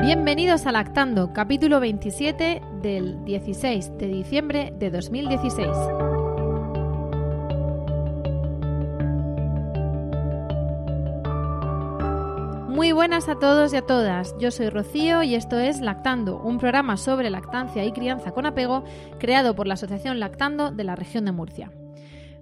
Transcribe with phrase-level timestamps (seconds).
[0.00, 5.68] Bienvenidos a Lactando, capítulo 27 del 16 de diciembre de 2016.
[12.68, 14.36] Muy buenas a todos y a todas.
[14.38, 18.84] Yo soy Rocío y esto es Lactando, un programa sobre lactancia y crianza con apego
[19.18, 21.72] creado por la Asociación Lactando de la región de Murcia.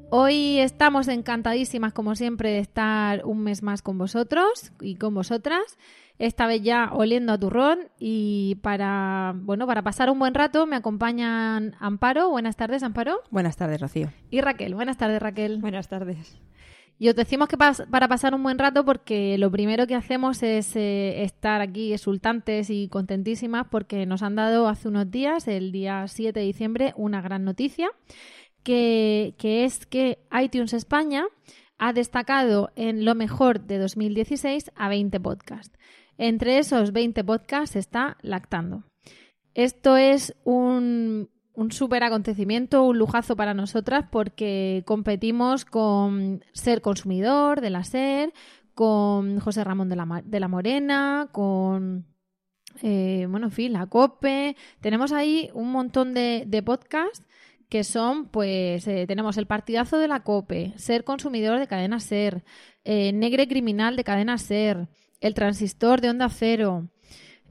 [0.09, 5.79] Hoy estamos encantadísimas, como siempre, de estar un mes más con vosotros y con vosotras.
[6.19, 10.77] Esta vez ya oliendo a turrón y para bueno para pasar un buen rato me
[10.77, 12.31] acompañan Amparo.
[12.31, 13.21] Buenas tardes, Amparo.
[13.31, 14.13] Buenas tardes, Rocío.
[14.31, 14.77] Y Raquel.
[14.77, 15.59] Buenas tardes, Raquel.
[15.59, 16.41] Buenas tardes.
[16.99, 20.75] Y os decimos que para pasar un buen rato porque lo primero que hacemos es
[20.77, 26.07] eh, estar aquí exultantes y contentísimas porque nos han dado hace unos días, el día
[26.09, 27.91] 7 de diciembre, una gran noticia,
[28.67, 31.25] que, es que iTunes España
[31.79, 35.79] ha destacado en lo mejor de 2016 a 20 podcasts.
[36.19, 38.83] Entre esos 20 podcasts está Lactando.
[39.55, 47.61] Esto es un, un súper acontecimiento, un lujazo para nosotras porque competimos con Ser Consumidor
[47.61, 48.33] de la SER,
[48.75, 52.05] con José Ramón de la, de la Morena, con,
[52.83, 54.57] eh, bueno, en la COPE.
[54.81, 57.23] Tenemos ahí un montón de podcasts
[57.69, 62.45] que son, pues, eh, tenemos el partidazo de la COPE, Ser Consumidor de Cadena SER,
[62.85, 64.89] eh, Negre Criminal de Cadena SER,
[65.21, 66.89] El Transistor de Onda Cero,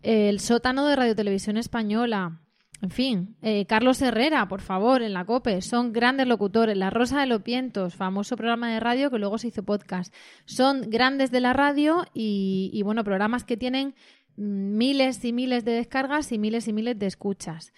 [0.04, 2.40] El Sótano de Radio Televisión Española,
[2.82, 6.78] en fin, eh, Carlos Herrera, por favor, en la COPE, son grandes locutores.
[6.78, 10.14] La Rosa de los Vientos, famoso programa de radio que luego se hizo podcast.
[10.46, 13.96] Son grandes de la radio y, bueno, programas que tienen
[14.38, 17.74] mm, miles y miles de descargas y miles y miles de escuchas.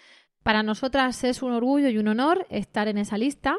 [0.48, 3.58] Para nosotras es un orgullo y un honor estar en esa lista.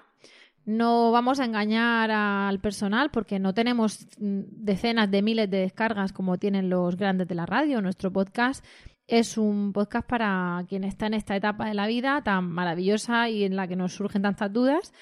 [0.65, 6.15] No vamos a engañar al personal porque no tenemos mm, decenas de miles de descargas
[6.15, 7.83] como tienen los grandes de la radio.
[7.83, 8.65] Nuestro podcast
[9.07, 13.45] es un podcast para quien está en esta etapa de la vida tan maravillosa y
[13.45, 14.95] en la que nos surgen tantas dudas.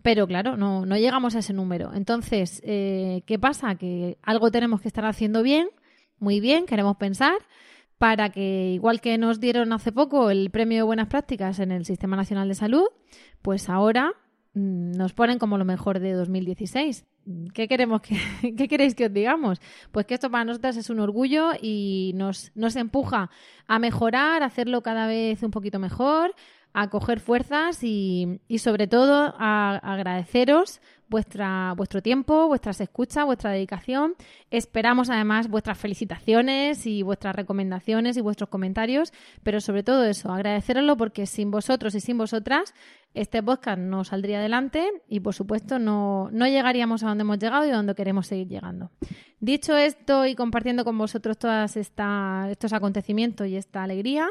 [0.00, 1.92] Pero claro, no, llegamos a ese número.
[1.92, 3.74] Entonces, eh, ¿qué pasa?
[3.74, 5.68] Que algo tenemos que estar haciendo bien,
[6.18, 7.36] muy bien, queremos pensar,
[7.98, 11.84] para que, igual que nos dieron hace poco el premio de buenas prácticas en el
[11.84, 12.86] Sistema Nacional de Salud,
[13.42, 14.12] pues ahora
[14.54, 17.04] mm, nos ponen como lo mejor de 2016.
[17.54, 18.16] ¿Qué queremos que,
[18.56, 19.60] qué queréis que os digamos?
[19.92, 23.30] Pues que esto para nosotras es un orgullo y nos, nos empuja
[23.66, 26.34] a mejorar, a hacerlo cada vez un poquito mejor,
[26.72, 33.50] a coger fuerzas y, y sobre todo a agradeceros vuestra, vuestro tiempo, vuestras escuchas, vuestra
[33.50, 34.14] dedicación.
[34.50, 40.96] Esperamos además vuestras felicitaciones y vuestras recomendaciones y vuestros comentarios, pero sobre todo eso, agradeceroslo
[40.96, 42.74] porque sin vosotros y sin vosotras
[43.14, 47.64] este podcast no saldría adelante y por supuesto no, no llegaríamos a donde hemos llegado
[47.64, 48.90] y a donde queremos seguir llegando.
[49.38, 54.28] Dicho esto y compartiendo con vosotros todos estos acontecimientos y esta alegría,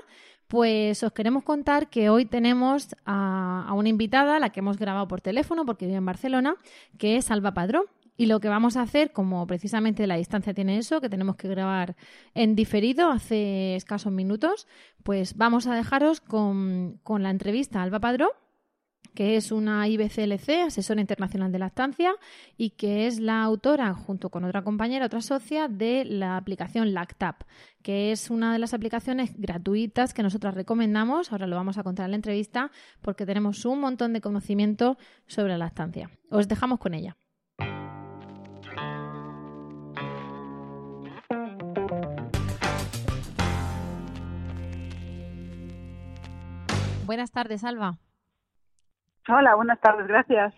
[0.53, 5.19] pues os queremos contar que hoy tenemos a, una invitada, la que hemos grabado por
[5.19, 6.57] teléfono porque vive en Barcelona,
[6.99, 7.85] que es Alba Padrón.
[8.17, 11.47] Y lo que vamos a hacer, como precisamente la distancia tiene eso, que tenemos que
[11.47, 11.95] grabar
[12.35, 14.67] en diferido hace escasos minutos,
[15.01, 18.29] pues vamos a dejaros con, con la entrevista a Alba Padrón
[19.13, 22.15] que es una IBCLC, asesora internacional de lactancia,
[22.57, 27.43] y que es la autora, junto con otra compañera, otra socia, de la aplicación Lactap,
[27.81, 31.31] que es una de las aplicaciones gratuitas que nosotras recomendamos.
[31.31, 32.71] Ahora lo vamos a contar en la entrevista,
[33.01, 34.97] porque tenemos un montón de conocimiento
[35.27, 36.09] sobre la lactancia.
[36.29, 37.15] Os dejamos con ella.
[47.05, 47.99] Buenas tardes, Alba.
[49.27, 50.53] Hola, buenas tardes, gracias.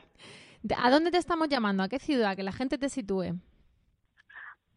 [0.78, 1.84] ¿A dónde te estamos llamando?
[1.84, 2.36] ¿A qué ciudad?
[2.36, 3.36] Que la gente te sitúe.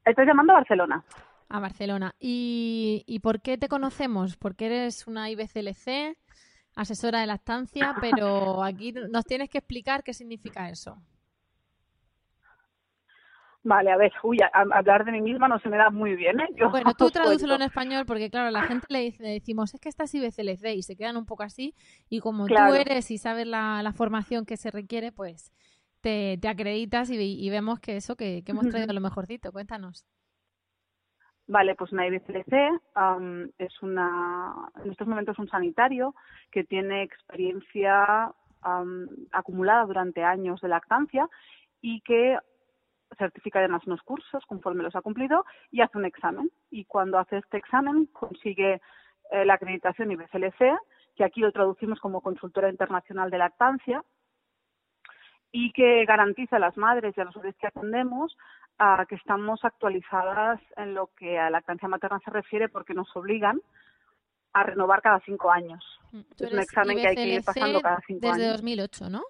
[0.04, 1.04] Estoy llamando a Barcelona.
[1.48, 2.14] A Barcelona.
[2.20, 4.36] ¿Y, ¿Y por qué te conocemos?
[4.36, 6.18] Porque eres una IBCLC,
[6.76, 10.98] asesora de lactancia, pero aquí nos tienes que explicar qué significa eso.
[13.68, 16.46] Vale, a ver, uy, hablar de mí misma no se me da muy bien, ¿eh?
[16.70, 20.74] bueno, tú tradúcelo en español porque, claro, la gente le, decimos, es que estás IBCLC
[20.74, 21.74] y se quedan un poco así
[22.08, 25.52] y como tú eres y sabes la, la, formación que se requiere, pues
[26.00, 29.52] te, te acreditas y, vemos que eso, que, hemos traído lo mejorcito.
[29.52, 30.06] Cuéntanos.
[31.46, 32.54] Vale, pues una IBCLC
[33.58, 36.14] es una, en estos momentos un sanitario
[36.50, 38.32] que tiene experiencia
[39.30, 41.28] acumulada durante años de lactancia
[41.82, 42.38] y que
[43.16, 46.50] certifica además unos cursos conforme los ha cumplido y hace un examen.
[46.70, 48.80] Y cuando hace este examen consigue
[49.30, 50.76] eh, la acreditación IBCLC,
[51.16, 54.04] que aquí lo traducimos como consultora internacional de lactancia,
[55.50, 58.36] y que garantiza a las madres y a los bebés que atendemos
[59.08, 63.60] que estamos actualizadas en lo que a lactancia materna se refiere porque nos obligan
[64.52, 65.84] a renovar cada cinco años.
[66.12, 68.62] Mm, es un examen que hay que ir pasando cada cinco desde años.
[68.62, 69.22] Desde 2008, ¿no?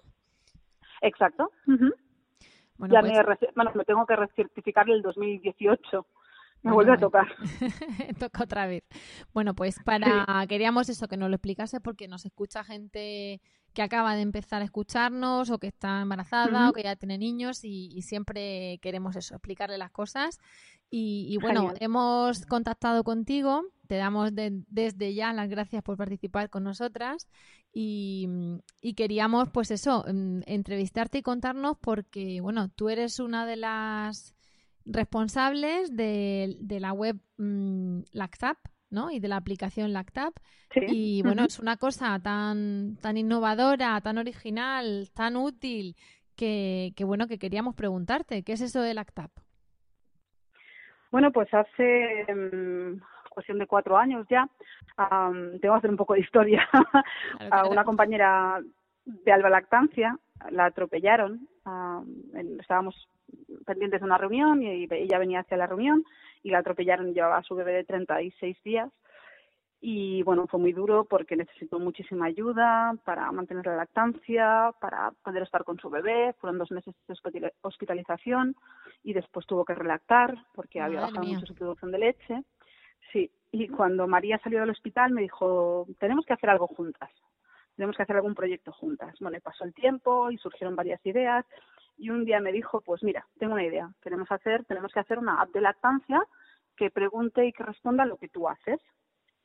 [1.01, 1.51] Exacto.
[2.79, 6.07] Bueno, ya pues me, bueno, me tengo que recertificar el 2018.
[6.63, 7.27] Me vuelve a tocar.
[8.19, 8.83] Toca otra vez.
[9.33, 13.41] Bueno, pues para queríamos eso que nos lo explicase porque nos escucha gente
[13.73, 17.63] que acaba de empezar a escucharnos o que está embarazada o que ya tiene niños
[17.63, 20.39] y, siempre queremos eso, explicarle las cosas.
[20.89, 27.27] Y, bueno, hemos contactado contigo, te damos desde ya las gracias por participar con nosotras
[27.73, 28.61] y,
[28.95, 34.35] queríamos pues eso, mm, entrevistarte y contarnos porque bueno, tú eres una de las
[34.85, 38.57] responsables de, la web mm, Lactap,
[38.89, 39.11] ¿no?
[39.11, 40.33] Y de la aplicación Lactap.
[40.75, 45.95] Y bueno, es una cosa tan, tan innovadora, tan original, tan útil,
[46.39, 49.31] que, bueno, que queríamos preguntarte, ¿qué es eso de Lactap?
[51.11, 54.47] Bueno, pues hace mm, cuestión de cuatro años ya,
[55.61, 56.67] tengo que hacer un poco de historia.
[57.51, 58.61] a una compañera
[59.05, 60.17] de Alba Lactancia
[60.51, 61.47] la atropellaron,
[62.59, 63.07] estábamos
[63.65, 66.03] pendientes de una reunión y ella venía hacia la reunión
[66.43, 68.89] y la atropellaron, llevaba a su bebé de 36 días
[69.81, 75.43] y bueno, fue muy duro porque necesitó muchísima ayuda para mantener la lactancia, para poder
[75.43, 78.55] estar con su bebé, fueron dos meses de hospitalización
[79.03, 82.43] y después tuvo que relactar porque había bajado mucho su producción de leche.
[83.11, 87.09] Sí, y cuando María salió del hospital me dijo, tenemos que hacer algo juntas,
[87.75, 89.15] tenemos que hacer algún proyecto juntas.
[89.19, 91.45] Bueno, y pasó el tiempo y surgieron varias ideas
[91.97, 95.19] y un día me dijo, pues mira, tengo una idea, queremos hacer, tenemos que hacer
[95.19, 96.21] una app de lactancia
[96.77, 98.79] que pregunte y que responda lo que tú haces.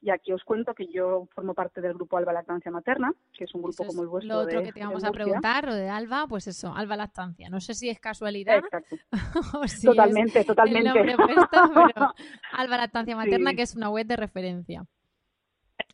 [0.04, 3.54] Y aquí os cuento que yo formo parte del grupo Alba Lactancia Materna, que es
[3.54, 4.34] un grupo como el vuestro.
[4.34, 7.48] Lo otro que te vamos a preguntar, lo de Alba, pues eso, Alba Lactancia.
[7.48, 8.58] No sé si es casualidad.
[8.58, 8.96] Exacto.
[9.82, 11.16] totalmente, totalmente.
[12.52, 14.84] Alba Lactancia Materna, que es una web de referencia.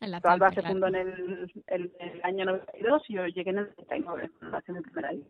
[0.01, 4.29] En Alba se fundó en el, el, año 92 y yo llegué en el 99,
[4.67, 5.25] en el primer año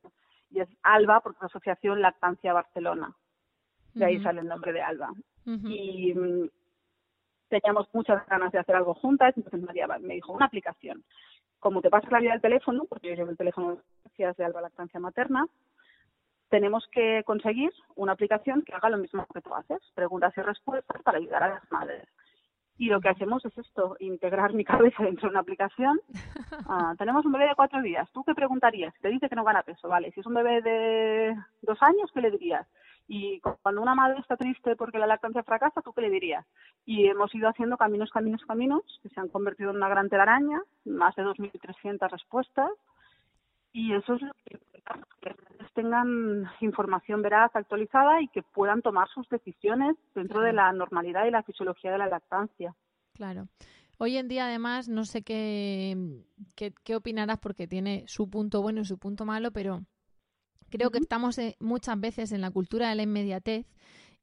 [0.52, 3.16] y es ALBA porque es la Asociación Lactancia Barcelona.
[3.94, 5.12] De ahí sale el nombre de ALBA.
[5.46, 6.50] Y mm,
[7.52, 11.04] teníamos muchas ganas de hacer algo juntas, entonces María me dijo, una aplicación.
[11.60, 13.78] Como te pasa la vida del teléfono, porque yo llevo el teléfono
[14.18, 15.48] de Alba Lactancia Materna,
[16.50, 21.02] tenemos que conseguir una aplicación que haga lo mismo que tú haces, preguntas y respuestas
[21.02, 22.08] para ayudar a las madres.
[22.78, 26.00] Y lo que hacemos es esto, integrar mi cabeza dentro de una aplicación.
[26.74, 28.10] Ah, tenemos un bebé de cuatro días.
[28.14, 28.94] ¿Tú qué preguntarías?
[29.02, 30.12] Te dice que no gana peso, vale.
[30.12, 32.66] Si es un bebé de dos años, ¿qué le dirías?
[33.08, 36.46] Y cuando una madre está triste porque la lactancia fracasa, ¿tú qué le dirías?
[36.86, 40.62] Y hemos ido haciendo caminos, caminos, caminos, que se han convertido en una gran telaraña,
[40.86, 42.70] más de 2.300 respuestas.
[43.74, 44.60] Y eso es lo que
[45.74, 51.32] tengan información veraz, actualizada y que puedan tomar sus decisiones dentro de la normalidad y
[51.32, 52.76] la fisiología de la lactancia.
[53.14, 53.48] Claro.
[53.98, 55.96] Hoy en día, además, no sé qué,
[56.56, 59.82] qué, opinarás porque tiene su punto bueno y su punto malo, pero
[60.72, 63.68] creo que estamos eh, muchas veces en la cultura de la inmediatez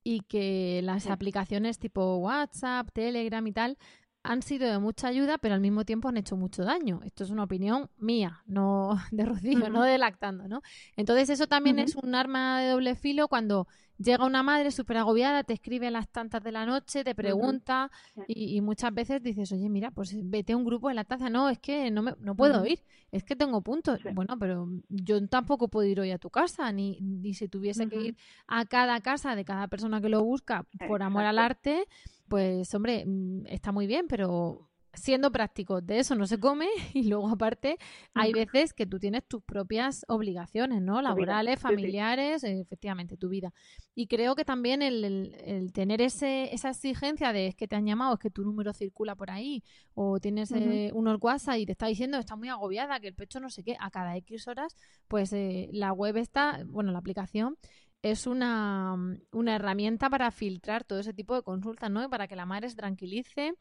[0.02, 3.78] y que las aplicaciones tipo WhatsApp, Telegram y tal
[4.28, 7.00] han sido de mucha ayuda, pero al mismo tiempo han hecho mucho daño.
[7.02, 10.60] Esto es una opinión mía, no de Rocío, no de lactando, ¿no?
[10.96, 13.66] Entonces eso también es un arma de doble filo cuando
[13.96, 17.90] llega una madre súper agobiada, te escribe a las tantas de la noche, te pregunta
[18.26, 21.30] y, muchas veces dices, oye, mira, pues vete a un grupo de lactancia.
[21.30, 23.98] No, es que no, me, no puedo ir, es que tengo puntos.
[24.12, 27.96] Bueno, pero yo tampoco puedo ir hoy a tu casa, ni, ni si tuviese que
[27.96, 28.16] ir
[28.46, 31.86] a cada casa de cada persona que lo busca por amor al arte
[32.28, 34.68] pues hombre, mm, está muy bien, pero
[34.98, 36.66] siendo práctico, de eso no se come.
[36.94, 37.78] Y luego aparte
[38.14, 41.00] hay veces que tú tienes tus propias obligaciones, ¿no?
[41.00, 43.52] Laborales, familiares, efectivamente, tu vida.
[43.94, 48.14] Y creo que también el, tener ese, esa exigencia de es que te han llamado,
[48.14, 49.62] es que tu número circula por ahí,
[49.94, 53.38] o tienes eh, unos WhatsApp y te está diciendo está muy agobiada, que el pecho
[53.38, 57.56] no sé qué, a cada X horas, pues eh, la web está, bueno, la aplicación
[58.02, 58.94] es una,
[59.32, 62.04] una, herramienta para filtrar todo ese tipo de consultas, ¿no?
[62.04, 63.54] Y para que la madre se tranquilice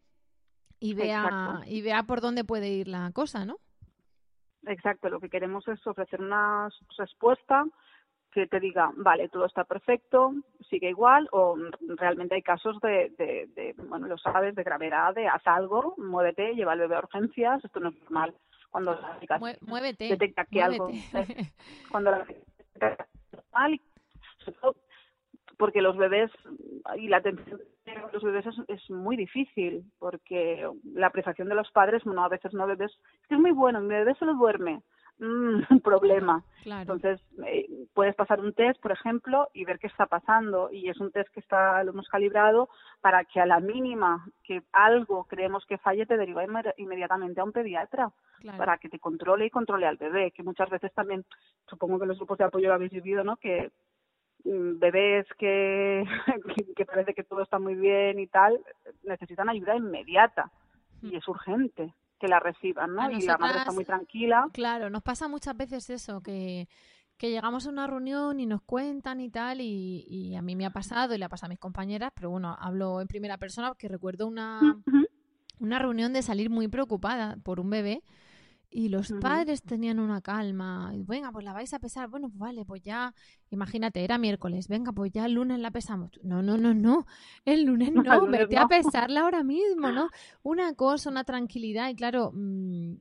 [0.80, 3.58] y vea, y vea por dónde puede ir la cosa, ¿no?
[4.66, 7.66] Exacto, lo que queremos es ofrecer una respuesta
[8.32, 10.34] que te diga, vale, todo está perfecto,
[10.70, 11.56] sigue igual, o
[11.98, 16.74] realmente hay casos de, de, bueno, lo sabes, de gravedad, de haz algo, muévete, lleva
[16.74, 18.36] al bebé a urgencias, esto no es normal.
[18.70, 20.90] Cuando la muévete, detecta que algo,
[21.90, 22.28] cuando la
[23.54, 23.82] mal
[25.58, 26.32] porque los bebés
[26.98, 32.04] y la atención de los bebés es, muy difícil, porque la apreciación de los padres,
[32.04, 34.82] bueno, a veces no bebés, es que es muy bueno, mi bebé se lo duerme,
[35.20, 36.44] mm, un problema.
[36.66, 40.70] Entonces, eh, puedes pasar un test, por ejemplo, y ver qué está pasando.
[40.72, 44.64] Y es un test que está, lo hemos calibrado para que a la mínima que
[44.74, 48.12] algo creemos que falle, te deriva inmediatamente a un pediatra
[48.58, 50.32] para que te controle y controle al bebé.
[50.32, 51.24] Que muchas veces también,
[51.70, 53.38] supongo que los grupos de apoyo lo habéis vivido, ¿no?
[53.38, 53.72] Que
[54.80, 56.04] bebés que,
[56.76, 58.60] que parece que todo está muy bien y tal,
[59.04, 60.52] necesitan ayuda inmediata
[61.02, 63.12] y es urgente que la reciban, ¿no?
[63.12, 64.48] y la madre está muy tranquila.
[64.52, 66.68] Claro, nos pasa muchas veces eso, que
[67.18, 70.70] que llegamos a una reunión y nos cuentan y tal, y, a mí me ha
[70.70, 73.88] pasado y le ha pasado a mis compañeras, pero bueno, hablo en primera persona porque
[73.88, 74.60] recuerdo una,
[75.60, 78.04] una reunión de salir muy preocupada por un bebé
[78.70, 80.92] y los padres tenían una calma.
[80.96, 82.10] Venga, pues la vais a pesar.
[82.10, 83.14] Bueno, pues vale, pues ya,
[83.50, 84.68] imagínate, era miércoles.
[84.68, 86.20] Venga, pues ya el lunes la pesamos.
[86.24, 87.06] No, no, no, no.
[87.46, 90.10] El lunes no, vete a pesarla ahora mismo, ¿no?
[90.44, 91.90] Una cosa, una tranquilidad.
[91.90, 92.96] Y claro, mm,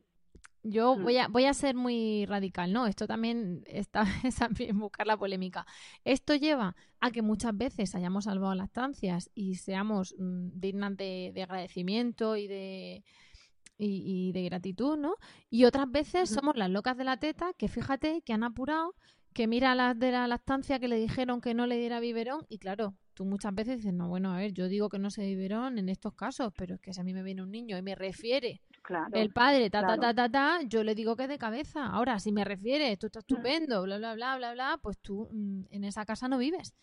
[0.68, 2.86] yo voy a, voy a ser muy radical, ¿no?
[2.86, 4.04] Esto también está
[4.58, 5.66] en buscar la polémica.
[6.04, 12.36] Esto lleva a que muchas veces hayamos salvado lactancias y seamos mm, dignas de, agradecimiento
[12.36, 13.04] y de,
[13.78, 15.16] y, de gratitud, ¿no?
[15.50, 18.94] Y otras veces somos las locas de la teta que fíjate que han apurado,
[19.32, 22.58] que mira las de la lactancia que le dijeron que no le diera biberón y
[22.58, 25.78] claro, tú muchas veces dices, no, bueno, a ver, yo digo que no se biberón
[25.78, 27.94] en estos casos, pero es que si a mí me viene un niño y me
[27.94, 28.62] refiere
[29.12, 31.86] el padre, ta, ta, ta, ta, ta, yo le digo que de cabeza.
[31.86, 35.64] Ahora, si me refiere, esto está estupendo, bla, bla, bla, bla, bla, pues tú mm,
[35.70, 36.74] en esa casa no vives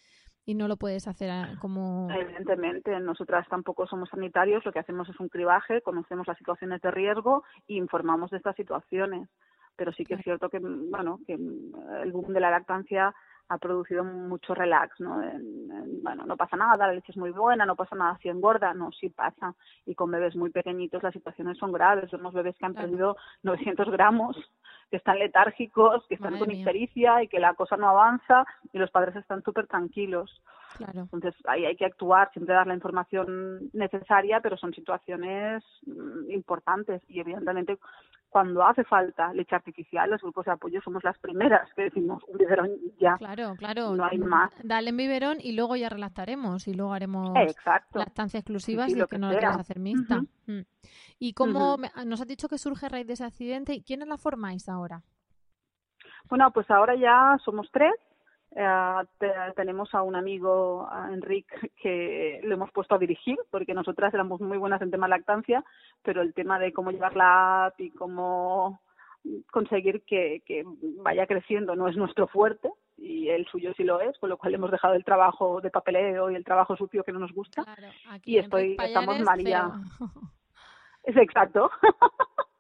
[0.46, 2.10] y no lo puedes hacer como...
[2.12, 6.92] Evidentemente, nosotras tampoco somos sanitarios, lo que hacemos es un cribaje, conocemos las situaciones de
[6.92, 9.30] riesgo e informamos de estas situaciones.
[9.76, 13.14] Pero sí que es cierto que, bueno, que el boom de la lactancia
[13.50, 15.22] ha producido mucho relax, ¿no?
[16.02, 18.92] bueno, no pasa nada, la leche es muy buena, no pasa nada si engorda, no,
[18.92, 19.56] sí pasa.
[19.86, 22.12] Y con bebés muy pequeñitos las situaciones son graves.
[22.12, 24.38] Vemos bebés que han perdido 900 gramos,
[24.90, 28.92] que están letárgicos, que están con ictericia y que la cosa no avanza y los
[28.92, 30.42] padres están súper tranquilos.
[30.78, 31.02] Claro.
[31.12, 37.02] Entonces ahí hay que actuar, siempre dar la información necesaria, pero son situaciones mm, importantes
[37.08, 37.78] y evidentemente
[38.34, 42.40] cuando hace falta leche artificial, los grupos de apoyo somos las primeras que decimos un
[42.40, 43.16] biberón ya.
[43.18, 43.96] Claro, claro.
[43.96, 44.52] No hay más.
[44.64, 48.00] Dale en biberón y luego ya relactaremos y luego haremos Exacto.
[48.00, 50.22] lactancia exclusiva si es que, no lo quieres hacer mixta.
[50.48, 50.62] Mm.
[51.20, 53.76] ¿Y cómo nos has dicho que surge a raíz de ese accidente?
[53.76, 55.04] ¿Y quiénes la formáis ahora?
[56.28, 57.94] Bueno, pues ahora ya somos tres
[58.56, 64.14] eh, tenemos a un amigo, a Enrique, que lo hemos puesto a dirigir, porque nosotras
[64.14, 65.64] éramos muy buenas en tema lactancia,
[66.02, 68.82] pero el tema de cómo llevar la app y cómo
[69.52, 70.64] conseguir que, que
[71.02, 74.54] vaya creciendo no es nuestro fuerte y el suyo sí lo es, con lo cual
[74.54, 77.64] hemos dejado el trabajo de papeleo y el trabajo sucio que no nos gusta.
[78.24, 79.72] y estoy, estamos María.
[81.06, 81.70] Es exacto.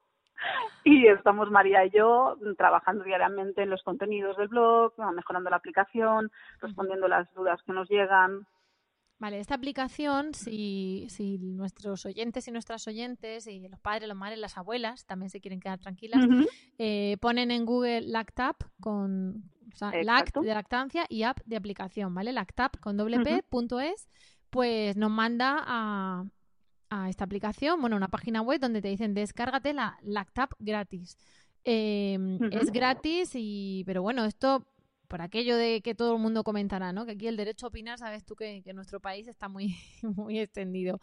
[0.83, 6.31] y estamos María y yo trabajando diariamente en los contenidos del blog, mejorando la aplicación,
[6.61, 8.45] respondiendo las dudas que nos llegan.
[9.19, 14.37] Vale, esta aplicación, si, si nuestros oyentes y nuestras oyentes, y los padres, los madres,
[14.37, 16.25] las abuelas, también se quieren quedar tranquilas,
[16.77, 19.43] eh, ponen en Google Lactap con
[19.79, 22.33] Lact de lactancia y app de aplicación, ¿vale?
[22.33, 24.09] Lactap con doble p, punto es,
[24.49, 26.25] pues nos manda a,
[26.93, 31.17] a esta aplicación, bueno, una página web donde te dicen descárgate la Lactap gratis.
[31.63, 34.67] Em, es gratis y, pero bueno, esto
[35.07, 37.05] por aquello de que todo el mundo comentará, ¿no?
[37.05, 40.39] Que aquí el derecho a opinar, sabes tú que, en nuestro país está muy, muy
[40.39, 40.99] extendido.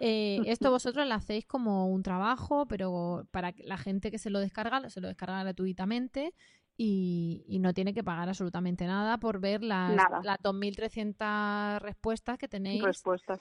[0.00, 4.38] Eh, esto vosotros lo hacéis como un trabajo, pero para la gente que se lo
[4.38, 6.34] descarga, se lo descarga gratuitamente
[6.76, 12.82] y, no tiene que pagar absolutamente nada por ver las, las 2.300 respuestas que tenéis.
[12.82, 13.40] Respuestas.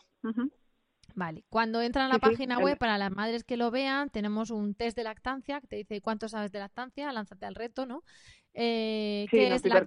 [1.15, 4.73] Vale, cuando entran a la página web, para las madres que lo vean, tenemos un
[4.73, 8.03] test de lactancia que te dice cuánto sabes de lactancia, lánzate al reto, ¿no?
[8.55, 9.83] Eh, ¿Qué es la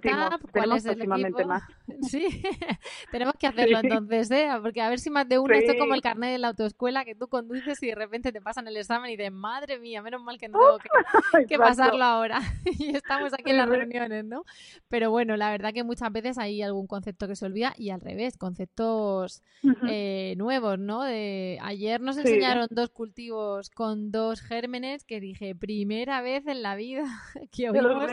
[0.51, 1.45] ¿Cuál es el equipo?
[1.45, 1.63] Más.
[2.01, 2.27] Sí,
[3.11, 4.49] tenemos que hacerlo entonces, ¿eh?
[4.61, 7.05] Porque a ver si más de uno, esto es como el carnet de la autoescuela,
[7.05, 10.21] que tú conduces y de repente te pasan el examen y dices, madre mía, menos
[10.21, 12.41] mal que no tengo que, pasarlo ahora.
[12.65, 14.43] y estamos aquí en las reuniones, ¿no?
[14.89, 18.01] Pero bueno, la verdad que muchas veces hay algún concepto que se olvida y al
[18.01, 19.43] revés, conceptos
[19.87, 21.03] eh, nuevos, ¿no?
[21.03, 26.75] De, ayer nos enseñaron dos cultivos con dos gérmenes que dije, primera vez en la
[26.75, 27.05] vida
[27.51, 28.11] que oímos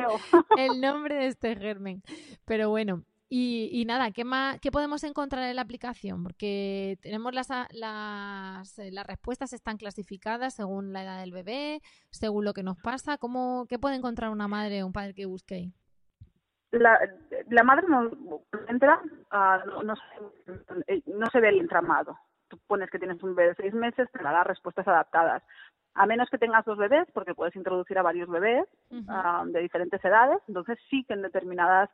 [0.57, 2.03] el nombre de este germen.
[2.45, 3.05] Pero bueno,
[3.37, 6.23] y, nada, ¿qué, más, ¿qué podemos encontrar en la aplicación?
[6.23, 12.45] Porque tenemos las, las, eh, las respuestas están clasificadas según la edad del bebé, según
[12.45, 13.19] lo que nos pasa.
[13.19, 15.73] ¿Cómo, ¿Qué puede encontrar una madre o un padre que busque?
[16.71, 16.97] La,
[17.51, 18.11] la madre no
[18.69, 19.01] entra,
[19.33, 22.17] uh, no, no, se, no se ve el entramado.
[22.47, 25.43] Tú pones que tienes un bebé de seis meses, te da respuestas adaptadas
[25.95, 28.67] a menos que tengas dos bebés, porque puedes introducir a varios bebés
[29.09, 31.91] ah, de diferentes edades, entonces sí que en determinadas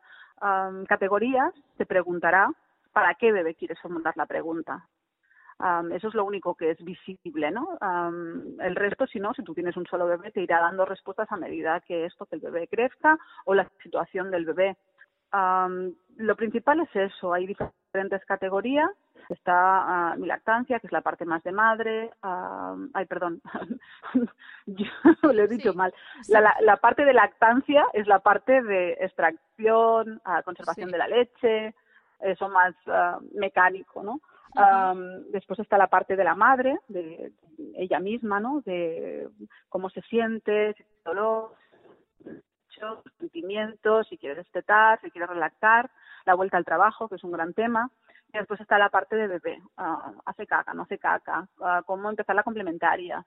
[0.88, 2.50] categorías te preguntará
[2.92, 4.86] para qué bebé quieres formular la pregunta.
[5.92, 7.76] eso es lo único que es visible, ¿no?
[8.58, 11.36] el resto, si no, si tú tienes un solo bebé, te irá dando respuestas a
[11.36, 14.78] medida que esto, que el bebé crezca o la situación del bebé.
[16.16, 18.90] lo principal es eso, hay diferentes categorías.
[19.28, 22.10] Está mi lactancia, que es la parte más de madre.
[22.22, 23.40] ay, perdón,
[24.66, 24.86] yo
[25.22, 25.92] lo he dicho mal.
[26.28, 31.74] La, la, parte de lactancia es la parte de extracción, conservación de la leche,
[32.20, 34.20] eso más uh, mecánico, ¿no?
[35.30, 37.32] después está la parte de la madre, de
[37.76, 38.62] ella misma, ¿no?
[38.62, 39.28] De
[39.68, 41.54] cómo se siente, si tiene dolor,
[43.18, 45.90] sentimientos, si quiere destetar, si quiere relactar,
[46.24, 47.90] la vuelta al trabajo, que es un gran tema.
[48.32, 49.60] Y después está la parte de bebé,
[50.24, 51.48] hace caca, no hace caca,
[51.84, 53.26] cómo empezar la complementaria,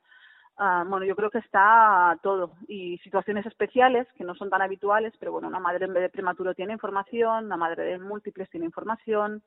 [0.57, 2.53] Ah, bueno, yo creo que está todo.
[2.67, 6.09] Y situaciones especiales que no son tan habituales, pero bueno, una madre en vez de
[6.09, 9.41] prematuro tiene información, una madre de múltiples tiene información.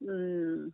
[0.00, 0.68] Mm,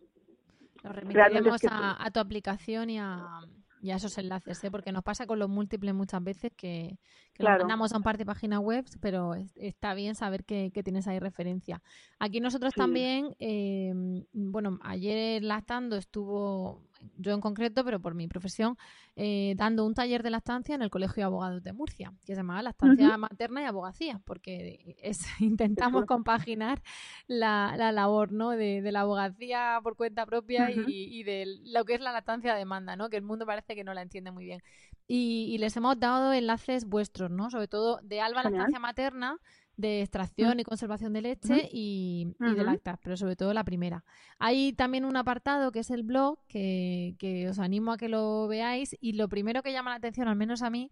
[0.83, 3.41] Lo remitiremos a, tu aplicación y a,
[3.81, 4.71] y a esos enlaces, ¿eh?
[4.71, 6.99] porque nos pasa con los múltiples muchas veces que,
[7.33, 11.19] que mandamos a un par de páginas web, pero está bien saber que, tienes ahí
[11.19, 11.83] referencia.
[12.19, 13.93] Aquí nosotros también, eh,
[14.33, 18.77] bueno, ayer lactando estuvo yo en concreto, pero por mi profesión,
[19.17, 22.37] eh, dando un taller de lactancia en el Colegio de Abogados de Murcia, que se
[22.37, 26.83] llamaba Lactancia Materna y Abogacía, porque es, intentamos compaginar
[27.27, 28.51] la, la, labor ¿no?
[28.51, 32.53] de, de, la abogacía por cuenta propia y, y, de lo que es la lactancia
[32.53, 33.11] de demanda, ¿no?
[33.11, 34.63] que el mundo parece que no la entiende muy bien.
[35.07, 37.51] Y, y les hemos dado enlaces vuestros, ¿no?
[37.51, 39.39] sobre todo de Alba Lactancia Materna,
[39.81, 40.61] de extracción mm.
[40.61, 44.05] y conservación de leche y, de lactas, pero sobre todo la primera.
[44.39, 48.49] Hay también un apartado que es el blog, que, que os animo a que lo
[48.49, 50.91] veáis y lo primero que llama la atención, al menos a mí,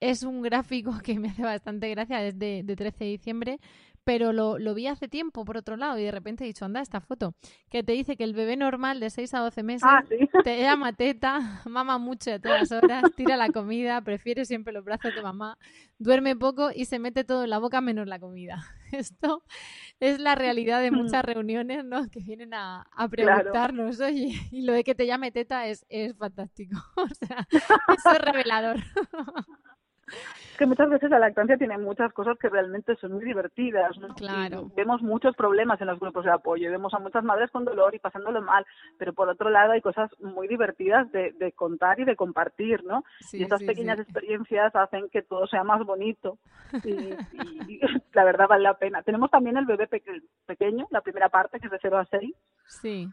[0.00, 3.60] es un gráfico que me hace bastante gracia desde de 13 de diciembre,
[4.04, 6.80] pero lo, lo, vi hace tiempo, por otro lado, y de repente he dicho, anda,
[6.80, 7.34] esta foto,
[7.70, 10.04] que te dice que el bebé normal de 6 a 12 meses ah,
[10.44, 15.14] te llama teta, mama mucho a todas horas, tira la comida, prefiere siempre los brazos
[15.14, 15.58] de mamá,
[15.98, 18.64] duerme poco y se mete todo en la boca menos la comida.
[18.92, 19.42] Esto
[20.00, 22.08] es la realidad de muchas reuniones, ¿no?
[22.10, 26.16] Que vienen a, a preguntarnos, oye, y lo de que te llame teta es, es
[26.16, 26.76] fantástico.
[27.04, 28.76] O sea, eso es revelador.
[30.56, 33.96] Que muchas veces la lactancia tiene muchas cosas que realmente son muy divertidas.
[34.16, 34.70] Claro.
[34.76, 37.98] vemos muchos problemas en los grupos de apoyo, vemos a muchas madres con dolor y
[37.98, 38.66] pasándolo mal,
[38.98, 43.04] pero por otro lado hay cosas muy divertidas de, de contar y de compartir, ¿no?
[43.32, 46.38] y estas pequeñas experiencias hacen que todo sea más bonito
[46.84, 47.10] y,
[48.12, 49.02] la verdad vale la pena.
[49.02, 49.88] Tenemos también el bebé
[50.46, 52.34] pequeño, la primera parte que es de 0 a 6.
[52.66, 53.08] Sí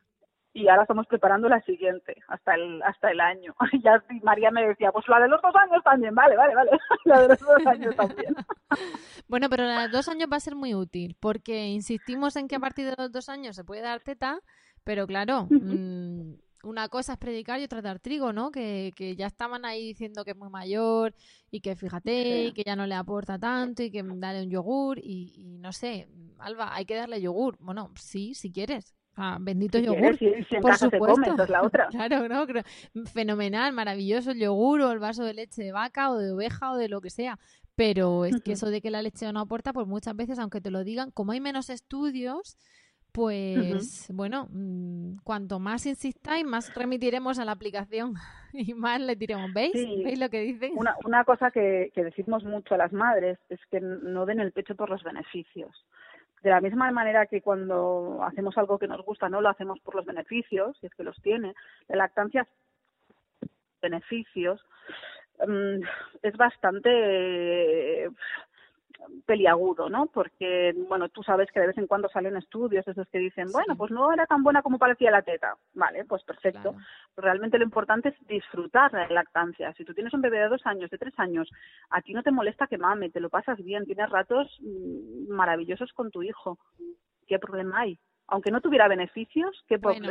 [0.53, 3.55] y ahora estamos preparando la siguiente hasta el hasta el año.
[3.83, 6.71] Ya María me decía, pues la de los dos años también, vale, vale, vale,
[7.05, 8.35] la de los dos años también.
[9.27, 12.47] bueno, pero la de los dos años va a ser muy útil, porque insistimos en
[12.47, 14.39] que a partir de los dos años se puede dar teta,
[14.83, 16.33] pero claro, mm,
[16.63, 18.51] una cosa es predicar y otra dar trigo, ¿no?
[18.51, 21.15] Que, que ya estaban ahí diciendo que es muy mayor
[21.49, 24.99] y que fíjate, y que ya no le aporta tanto y que dale un yogur
[24.99, 26.07] y, y no sé,
[26.39, 27.57] Alba, hay que darle yogur.
[27.59, 30.17] Bueno, sí, si quieres, Ah, bendito yogur.
[30.63, 31.45] por supuesto.
[31.47, 31.87] la otra.
[31.91, 32.47] claro, no,
[33.05, 36.77] fenomenal, maravilloso el yogur o el vaso de leche de vaca o de oveja o
[36.77, 37.37] de lo que sea.
[37.75, 40.71] Pero es que eso de que la leche no aporta, pues muchas veces, aunque te
[40.71, 42.57] lo digan, como hay menos estudios,
[43.11, 48.15] pues bueno, mm, cuanto más insistáis, más remitiremos a la aplicación
[48.53, 49.73] y más le diremos, ¿veis?
[49.73, 50.71] ¿Veis lo que dicen?
[50.75, 54.51] Una, una cosa que, que decimos mucho a las madres es que no den el
[54.51, 55.69] pecho por los beneficios
[56.41, 59.95] de la misma manera que cuando hacemos algo que nos gusta, no lo hacemos por
[59.95, 61.53] los beneficios, si es que los tiene,
[61.87, 62.47] la lactancia
[63.81, 64.63] beneficios
[65.45, 65.81] mm,
[66.21, 68.09] es bastante
[69.25, 70.07] peliagudo, ¿no?
[70.07, 73.75] Porque, bueno, tú sabes que de vez en cuando salen estudios esos que dicen, bueno,
[73.75, 75.55] pues no era tan buena como parecía la teta.
[75.73, 76.75] Vale, pues perfecto.
[77.15, 79.73] Realmente lo importante es disfrutar la lactancia.
[79.73, 81.49] Si tú tienes un bebé de dos años, de tres años,
[81.89, 85.91] a ti no te molesta que mame, te lo pasas bien, tienes ratos mm, maravillosos
[85.93, 86.57] con tu hijo.
[87.27, 87.97] ¿Qué problema hay?
[88.31, 90.09] Aunque no tuviera beneficios, ¿qué, problema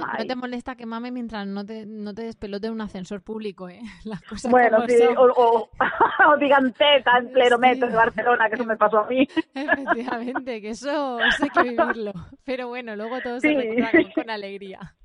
[0.00, 0.18] no, hay?
[0.18, 3.80] No te molesta que mame mientras no te, no te despelote un ascensor público, ¿eh?
[4.04, 5.70] Las cosas bueno, sí, o, o,
[6.40, 9.26] digan teta en pleno metro de Barcelona, que eso me pasó a mí.
[9.54, 12.12] Efectivamente, que eso, eso hay que vivirlo.
[12.44, 14.96] Pero bueno, luego todo se recuerda con alegría.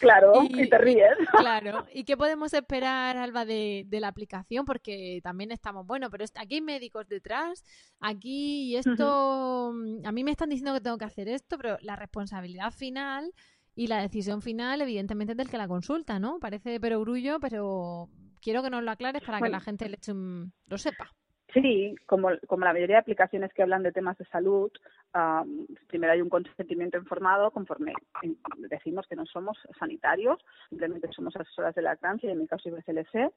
[0.00, 1.12] Claro, y, te ríes.
[1.38, 1.86] Claro.
[1.92, 4.64] ¿Y qué podemos esperar, Alba, de, de, la aplicación?
[4.64, 7.64] Porque también estamos, bueno, pero aquí hay médicos detrás,
[8.00, 11.76] aquí y esto, mm, a mí me están diciendo que tengo que hacer esto, pero
[11.82, 13.32] la responsabilidad final
[13.74, 16.38] y la decisión final, evidentemente, es del que la consulta, ¿no?
[16.40, 18.08] Parece perogrullo, pero
[18.40, 21.14] quiero que nos lo aclares para que la gente le eche lo sepa.
[21.52, 24.70] Sí, como, como la mayoría de aplicaciones que hablan de temas de salud,
[25.88, 27.92] primero hay un consentimiento informado conforme
[28.68, 33.32] decimos que no somos sanitarios, simplemente somos asesoras de lactancia y en mi caso IBCLC,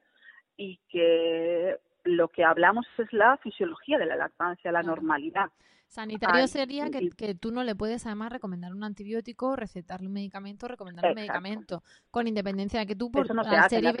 [0.56, 5.50] y que lo que hablamos es la fisiología de la lactancia, la normalidad.
[5.88, 10.66] Sanitario sería que, que, tú no le puedes además recomendar un antibiótico, recetarle un medicamento,
[10.66, 13.94] recomendarle un medicamento, con independencia de que tú por, no se hace en la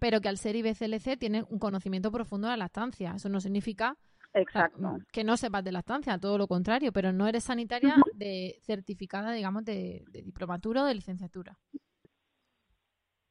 [0.00, 3.12] pero que al ser IBCLC tienes un conocimiento profundo de la lactancia.
[3.14, 3.96] Eso no significa
[4.34, 4.98] Exacto.
[5.12, 9.64] que no sepas de lactancia, todo lo contrario, pero no eres sanitaria de certificada, digamos,
[9.64, 11.56] de, de diplomatura o de licenciatura.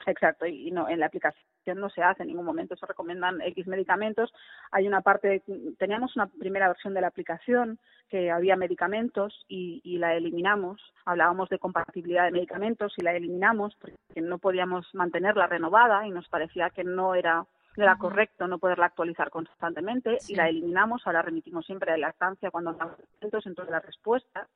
[0.05, 1.43] Exacto, y no, en la aplicación
[1.75, 4.33] no se hace en ningún momento, se recomiendan X medicamentos.
[4.71, 5.43] Hay una parte,
[5.77, 7.79] teníamos una primera versión de la aplicación
[8.09, 10.81] que había medicamentos y, y la eliminamos.
[11.05, 16.27] Hablábamos de compatibilidad de medicamentos y la eliminamos porque no podíamos mantenerla renovada y nos
[16.27, 17.45] parecía que no era
[17.83, 22.51] era correcto no poderla actualizar constantemente y la eliminamos, ahora remitimos siempre a la lactancia
[22.51, 22.97] cuando damos
[23.45, 24.47] en todas las respuestas.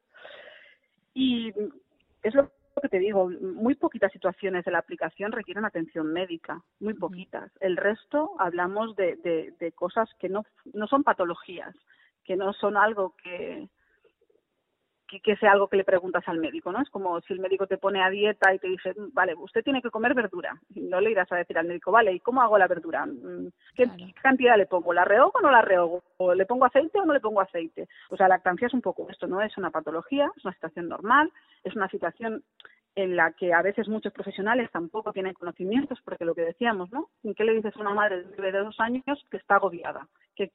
[1.13, 1.53] Y
[2.23, 6.93] es lo que te digo, muy poquitas situaciones de la aplicación requieren atención médica, muy
[6.93, 7.51] poquitas.
[7.59, 11.75] El resto hablamos de, de, de cosas que no, no son patologías,
[12.23, 13.69] que no son algo que,
[15.21, 16.81] que, sea algo que le preguntas al médico, ¿no?
[16.81, 19.81] Es como si el médico te pone a dieta y te dice, vale, usted tiene
[19.81, 20.59] que comer verdura.
[20.73, 23.05] Y no le irás a decir al médico, vale, ¿y cómo hago la verdura?
[23.05, 23.89] Mm, ¿Qué,
[24.21, 24.93] cantidad le pongo?
[24.93, 26.03] ¿La rehogo o no la rehogo?
[26.17, 27.87] ¿O le pongo aceite o no le pongo aceite?
[28.09, 30.87] O sea, la lactancia es un poco esto, no es una patología, es una situación
[30.87, 31.31] normal,
[31.63, 32.43] es una situación
[32.95, 37.09] en la que a veces muchos profesionales tampoco tienen conocimientos, porque lo que decíamos, ¿no?
[37.35, 40.51] ¿Qué le dices a una madre de dos años que está agobiada, que,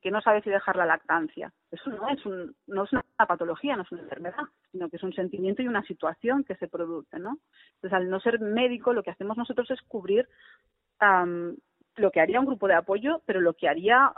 [0.00, 1.52] que, no sabe si dejar la lactancia?
[1.72, 5.02] Eso no es, un, no es una patología, no es una enfermedad, sino que es
[5.02, 7.38] un sentimiento y una situación que se produce, ¿no?
[7.76, 10.28] Entonces, al no ser médico, lo que hacemos nosotros es cubrir
[11.96, 14.12] lo que haría un grupo de apoyo, pero lo que haría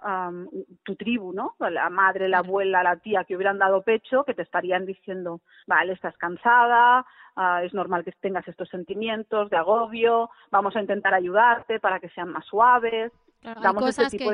[0.84, 1.54] tu tribu, ¿no?
[1.58, 5.92] La madre, la abuela, la tía que hubieran dado pecho, que te estarían diciendo, vale,
[5.92, 7.04] estás cansada,
[7.36, 12.08] ah, es normal que tengas estos sentimientos de agobio, vamos a intentar ayudarte para que
[12.10, 14.24] sean más suaves, hay cosas que,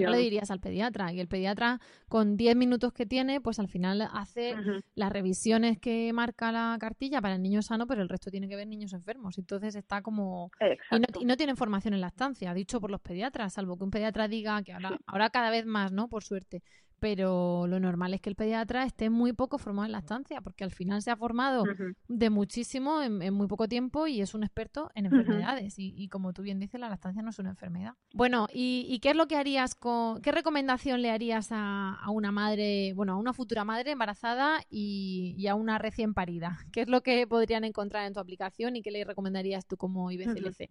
[0.00, 1.12] no le dirías al pediatra.
[1.12, 4.54] Y el pediatra, con 10 minutos que tiene, pues al final hace
[4.94, 8.56] las revisiones que marca la cartilla para el niño sano, pero el resto tiene que
[8.56, 9.38] ver niños enfermos.
[9.38, 10.50] Entonces está como...
[10.90, 13.84] Y no, y no, tiene formación en la estancia, dicho por los pediatras, salvo que
[13.84, 16.08] un pediatra diga que ahora, ahora cada vez más, ¿no?
[16.08, 16.62] Por suerte,
[17.04, 20.64] pero lo normal es que el pediatra esté muy poco formado en la estancia, porque
[20.64, 21.64] al final se ha formado
[22.08, 25.74] de muchísimo en, muy poco tiempo y es un experto en enfermedades.
[25.76, 27.92] y, como tú bien dices, la lactancia no es una enfermedad.
[28.14, 32.94] Bueno, ¿y, qué es lo que harías con, qué recomendación le harías a, una madre,
[32.94, 36.56] bueno, a una futura madre embarazada y, a una recién parida?
[36.72, 40.10] ¿Qué es lo que podrían encontrar en tu aplicación y qué le recomendarías tú como
[40.10, 40.70] IBCLC?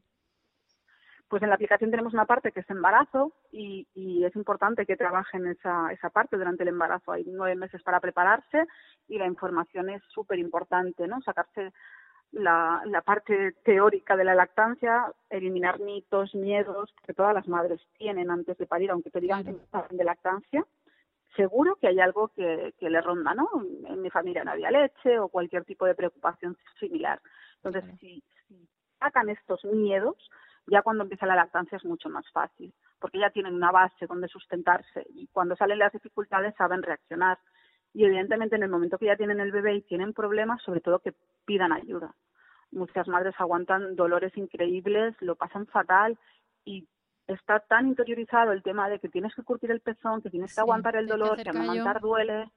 [1.33, 3.87] Pues en la aplicación tenemos una parte que es embarazo y,
[4.23, 7.11] es importante que trabajen esa, esa parte durante el embarazo.
[7.11, 8.67] Hay nueve meses para prepararse
[9.07, 11.23] y la información es súper importante, ¿no?
[11.23, 11.73] Sacarse
[12.33, 18.29] la, la parte teórica de la lactancia, eliminar mitos, miedos que todas las madres tienen
[18.29, 20.63] antes de parir, aunque te digan que no de lactancia.
[21.35, 23.49] Seguro que hay algo que, que le ronda, ¿no?
[23.87, 27.19] En mi familia no había leche o cualquier tipo de preocupación similar.
[27.63, 28.69] Entonces, si, si
[28.99, 30.15] sacan estos miedos,
[30.67, 34.28] ya cuando empieza la lactancia es mucho más fácil, porque ya tienen una base donde
[34.28, 37.38] sustentarse y cuando salen las dificultades saben reaccionar.
[37.93, 40.99] Y evidentemente en el momento que ya tienen el bebé y tienen problemas, sobre todo
[40.99, 41.13] que
[41.45, 42.15] pidan ayuda.
[42.71, 46.17] Muchas madres aguantan dolores increíbles, lo pasan fatal
[46.65, 46.88] y
[47.28, 50.62] está tan interiorizado el tema de que tienes que curtir el pezón, que tienes que
[50.62, 52.49] aguantar el dolor, que amamantar duele.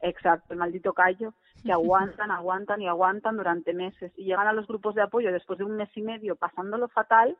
[0.00, 1.34] Exacto, el maldito callo,
[1.64, 5.58] que aguantan, aguantan y aguantan durante meses y llegan a los grupos de apoyo después
[5.58, 7.36] de un mes y medio pasándolo fatal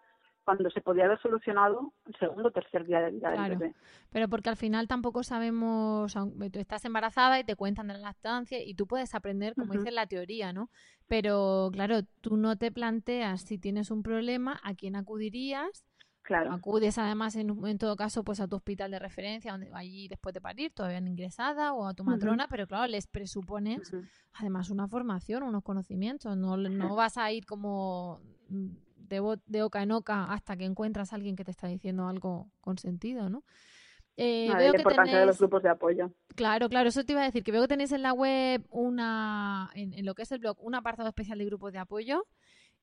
[0.49, 3.75] cuando se podía haber solucionado el segundo o tercer día de vida del bebé.
[4.11, 8.59] Pero porque al final tampoco sabemos, tú estás embarazada y te cuentan de la lactancia
[8.64, 10.71] y tú puedes aprender, como dice la teoría, ¿no?
[11.07, 15.85] Pero claro, tú no te planteas si tienes un problema, a quién acudirías
[16.22, 16.52] Claro.
[16.52, 20.35] Acudes además en, en, todo caso pues a tu hospital de referencia, donde allí después
[20.35, 23.92] de parir todavía ingresada o a tu matrona, pero claro, les presupones
[24.35, 26.37] además una formación, unos conocimientos.
[26.37, 28.20] No, no vas a ir como
[28.96, 32.50] de, de oca en oca hasta que encuentras a alguien que te está diciendo algo
[32.61, 33.42] con sentido, ¿no?
[34.20, 36.12] Eh, veo la importancia de los grupos de apoyo.
[36.35, 39.70] Claro, claro, eso te iba a decir, que veo que tenéis en la web una,
[39.74, 42.26] en, en lo que es el blog, un apartado especial de grupos de apoyo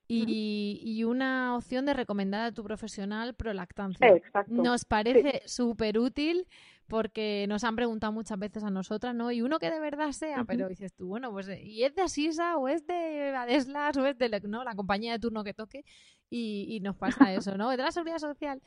[0.07, 4.07] y, una opción de recomendar a tu profesional prolactancia.
[4.07, 4.53] Exacto.
[4.53, 6.47] Nos parece súper útil
[6.87, 9.31] porque nos han preguntado muchas veces a nosotras, ¿no?
[9.31, 12.57] Y uno que de verdad sea, pero dices tú, bueno, pues, ¿y es de Asisa
[12.57, 14.63] o es de Adeslas o es de ¿no?
[14.63, 15.83] la compañía de turno que toque?
[16.29, 17.69] Y, y nos pasa eso, ¿no?
[17.69, 18.61] De la seguridad social.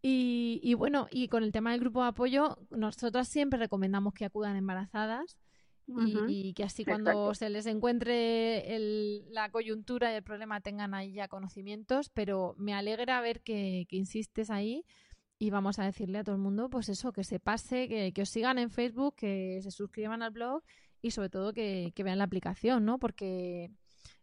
[0.00, 4.56] Y, bueno, y con el tema del grupo de apoyo, nosotras siempre recomendamos que acudan
[4.56, 5.36] embarazadas
[5.88, 8.78] y, que así cuando se les encuentre
[9.30, 14.50] la coyuntura y el problema tengan ahí ya conocimientos, pero me alegra ver que, insistes
[14.50, 14.84] ahí
[15.38, 18.22] y vamos a decirle a todo el mundo, pues eso, que se pase, que, que
[18.22, 20.62] os sigan en Facebook, que se suscriban al blog
[21.00, 22.98] y sobre todo que, que vean la aplicación, ¿no?
[22.98, 23.70] Porque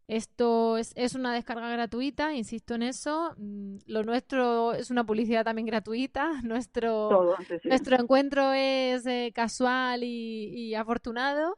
[0.08, 3.34] esto es, es, una descarga gratuita, insisto en eso.
[3.38, 6.32] Mm, lo nuestro es una publicidad también gratuita.
[6.44, 11.58] Nuestro, nuestro encuentro es eh, casual y, afortunado.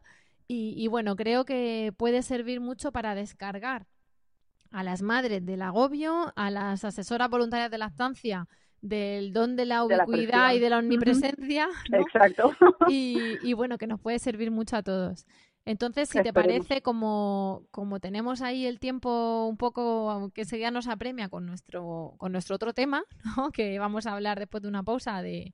[0.49, 3.85] Y, bueno, creo que puede servir mucho para descargar
[4.71, 8.47] a las madres del agobio, a las asesoras voluntarias de lactancia
[8.81, 11.67] del don de la ubicuidad y de la omnipresencia.
[11.91, 12.55] Exacto.
[12.87, 15.25] Y, y bueno, que nos puede servir mucho a todos.
[15.67, 20.87] Entonces, si te parece, como, como tenemos ahí el tiempo un poco, aunque enseguida nos
[20.87, 23.03] apremia con nuestro, con nuestro otro tema,
[23.37, 23.51] ¿no?
[23.51, 25.53] que vamos a hablar después de una pausa de,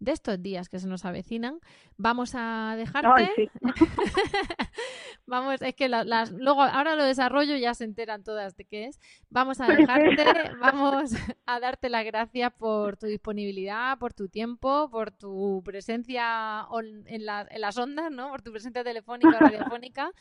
[0.00, 1.60] de estos días que se nos avecinan.
[1.96, 3.50] Vamos a dejarte.
[5.26, 8.98] Vamos, es que las, luego ahora lo desarrollo ya se enteran todas de qué es.
[9.28, 10.24] Vamos a dejarte,
[10.58, 11.12] vamos
[11.46, 16.66] a darte las gracias por tu disponibilidad, por tu tiempo, por tu presencia
[17.06, 18.30] en, las ondas, ¿no?
[18.30, 20.12] Por tu presencia telefónica o radiofónica.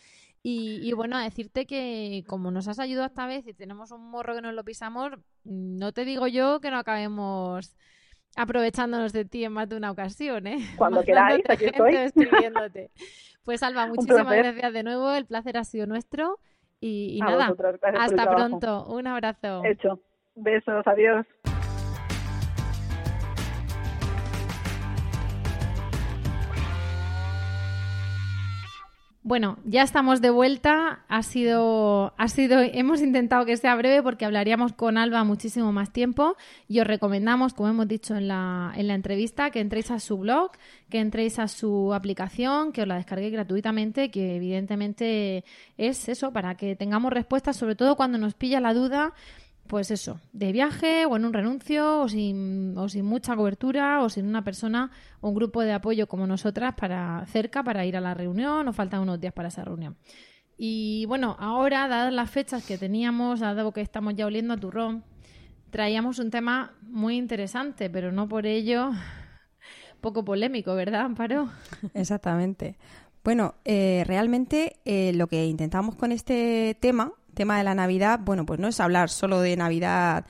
[0.44, 4.10] Y, y, bueno, a decirte que como nos has ayudado esta vez y tenemos un
[4.10, 5.12] morro que nos lo pisamos,
[5.44, 7.76] no te digo yo que no acabemos
[8.38, 10.58] aprovechándonos de ti en más de una ocasión, ¿eh?
[10.78, 11.96] Cuando queráis, aquí estoy.
[11.96, 12.92] Escribiéndote.
[13.44, 16.38] Pues Alba, muchísimas gracias de nuevo, el placer ha sido nuestro
[16.82, 17.56] y, nada,
[17.98, 19.64] hasta pronto, un abrazo.
[19.64, 20.02] Hecho,
[20.36, 21.26] besos, adiós.
[29.28, 31.04] Bueno, ya estamos de vuelta.
[31.10, 35.92] Ha sido, ha sido, hemos intentado que sea breve porque hablaríamos con Alba muchísimo más
[35.92, 36.38] tiempo
[36.70, 40.18] y os recomendamos, como hemos dicho en la, en la entrevista, que entréis a su
[40.18, 40.52] blog,
[40.90, 45.44] que entréis a su aplicación, que os la descarguéis gratuitamente, que evidentemente
[45.78, 49.14] es eso, para que tengamos respuestas, sobre todo cuando nos pilla la duda
[49.68, 54.10] pues eso, de viaje o en un renuncio o sin, o sin mucha cobertura o
[54.10, 58.02] sin una persona o un grupo de apoyo como nosotras para cerca para ir a
[58.02, 59.98] la reunión o faltan unos días para esa reunión.
[60.58, 65.04] Y bueno, ahora, dadas las fechas que teníamos, dado que estamos ya oliendo a turrón,
[65.70, 68.92] traíamos un tema muy interesante, pero no por ello
[70.02, 71.50] poco polémico, ¿verdad, Amparo?
[71.94, 72.78] Exactamente.
[73.24, 78.46] Bueno, eh, realmente eh, lo que intentamos con este tema tema de la Navidad, bueno,
[78.46, 80.26] pues no es hablar solo de Navidad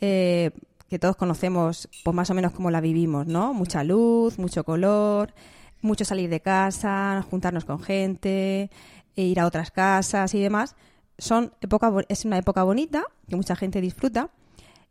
[0.00, 0.52] eh,
[0.88, 3.52] que todos conocemos, pues más o menos como la vivimos, ¿no?
[3.52, 5.34] Mucha luz, mucho color,
[5.80, 8.70] mucho salir de casa, juntarnos con gente,
[9.16, 10.76] e ir a otras casas y demás.
[11.18, 14.30] Son época, es una época bonita que mucha gente disfruta.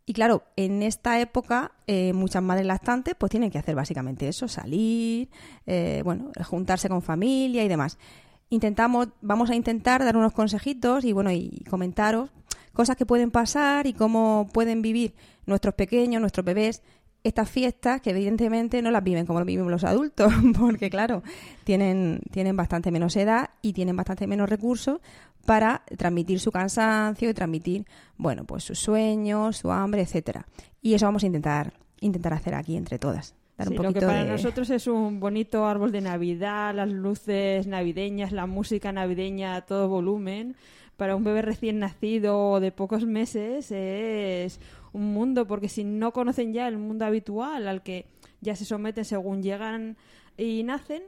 [0.05, 4.47] Y claro, en esta época eh, muchas madres lactantes pues tienen que hacer básicamente eso,
[4.47, 5.29] salir,
[5.67, 7.97] eh, bueno, juntarse con familia y demás
[8.51, 12.29] intentamos, vamos a intentar dar unos consejitos y bueno, y comentaros
[12.73, 16.83] cosas que pueden pasar y cómo pueden vivir nuestros pequeños, nuestros bebés,
[17.23, 21.23] estas fiestas que evidentemente no las viven como lo vivimos los adultos, porque claro,
[21.63, 24.99] tienen, tienen bastante menos edad y tienen bastante menos recursos
[25.45, 27.85] para transmitir su cansancio y transmitir,
[28.17, 30.45] bueno, pues sus sueños, su hambre, etcétera.
[30.81, 33.35] Y eso vamos a intentar, intentar hacer aquí entre todas
[33.69, 38.91] lo que para nosotros es un bonito árbol de Navidad, las luces navideñas, la música
[38.91, 40.55] navideña a todo volumen.
[40.97, 44.59] Para un bebé recién nacido de pocos meses es
[44.93, 48.05] un mundo, porque si no conocen ya el mundo habitual al que
[48.41, 49.97] ya se someten según llegan
[50.37, 51.03] y nacen,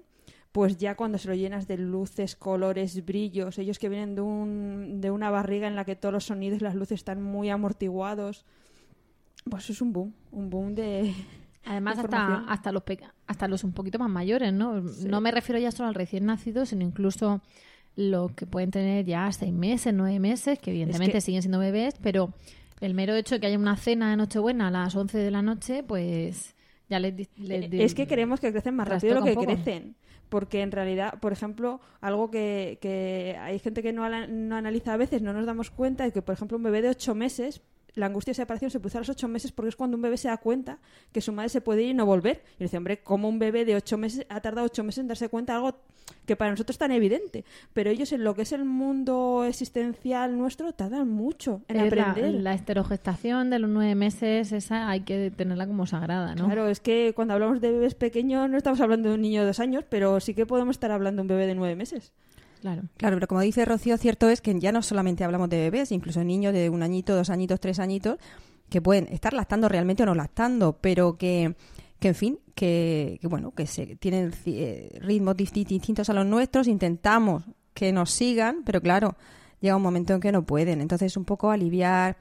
[0.51, 5.01] pues ya cuando se lo llenas de luces, colores, brillos, ellos que vienen de, un,
[5.01, 8.45] de una barriga en la que todos los sonidos y las luces están muy amortiguados,
[9.49, 11.13] pues es un boom, un boom de,
[11.65, 12.83] Además, hasta, hasta, los
[13.27, 14.81] hasta los un poquito más mayores, ¿no?
[14.81, 17.41] No me refiero ya solo al recién nacido, sino incluso
[17.95, 22.33] los que pueden tener ya seis meses, nueve meses, que evidentemente siguen siendo bebés, pero
[22.81, 25.41] el mero hecho de que haya una cena de Nochebuena a las 11 de la
[25.41, 26.55] noche, pues
[26.89, 27.13] ya les...
[27.19, 29.95] Eh, es que queremos que crecen más rápido de lo que crecen.
[30.29, 34.97] Porque en realidad, por ejemplo, algo que, que hay gente que no, no analiza a
[34.97, 37.61] veces, no nos damos cuenta, es que, por ejemplo, un bebé de ocho meses
[37.95, 40.17] la angustia de separación se produce a los ocho meses porque es cuando un bebé
[40.17, 40.79] se da cuenta
[41.11, 42.43] que su madre se puede ir y no volver.
[42.59, 45.29] Y dice, hombre, ¿cómo un bebé de ocho meses ha tardado ocho meses en darse
[45.29, 45.77] cuenta de algo
[46.25, 47.45] que para nosotros es tan evidente?
[47.73, 52.33] Pero ellos en lo que es el mundo existencial nuestro tardan mucho en aprender.
[52.33, 56.45] La, la, esterogestación de los nueve meses, esa hay que tenerla como sagrada, ¿no?
[56.45, 59.47] Claro, es que cuando hablamos de bebés pequeños no estamos hablando de un niño de
[59.47, 62.11] dos años, pero sí que podemos estar hablando de un bebé de nueve meses.
[62.63, 62.83] Claro.
[62.95, 66.23] Claro, pero como dice Rocío, cierto es que ya no solamente hablamos de bebés, incluso
[66.23, 68.19] niños de un añito, dos añitos, tres añitos,
[68.69, 71.57] que pueden estar lactando realmente o no lactando, pero que,
[71.99, 76.69] que en fin, que, que bueno, que se, tienen eh, ritmos distintos a los nuestros,
[76.69, 79.17] intentamos que nos sigan, pero claro,
[79.59, 80.79] llega un momento en que no pueden.
[80.79, 82.15] Entonces, un poco aliviar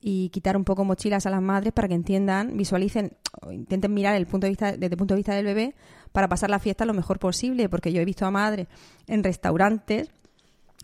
[0.00, 4.14] y quitar un poco mochilas a las madres para que entiendan, visualicen o intenten mirar
[4.14, 5.74] el punto de vista, desde el punto de vista del bebé
[6.12, 8.66] para pasar la fiesta lo mejor posible, porque yo he visto a madres
[9.06, 10.10] en restaurantes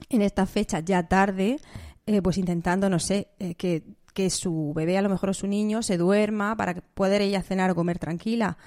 [0.09, 1.59] en estas fechas ya tarde,
[2.07, 5.83] eh, pues intentando, no sé, eh, que, que su bebé a lo mejor su niño
[5.83, 8.59] se duerma para poder ella cenar o comer tranquila.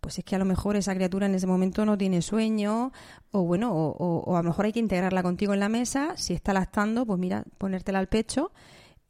[0.00, 2.90] Pues es que a lo mejor esa criatura en ese momento no tiene sueño
[3.32, 6.32] o bueno, o, o, a lo mejor hay que integrarla contigo en la mesa, si
[6.32, 8.50] está lactando, pues mira, ponértela al pecho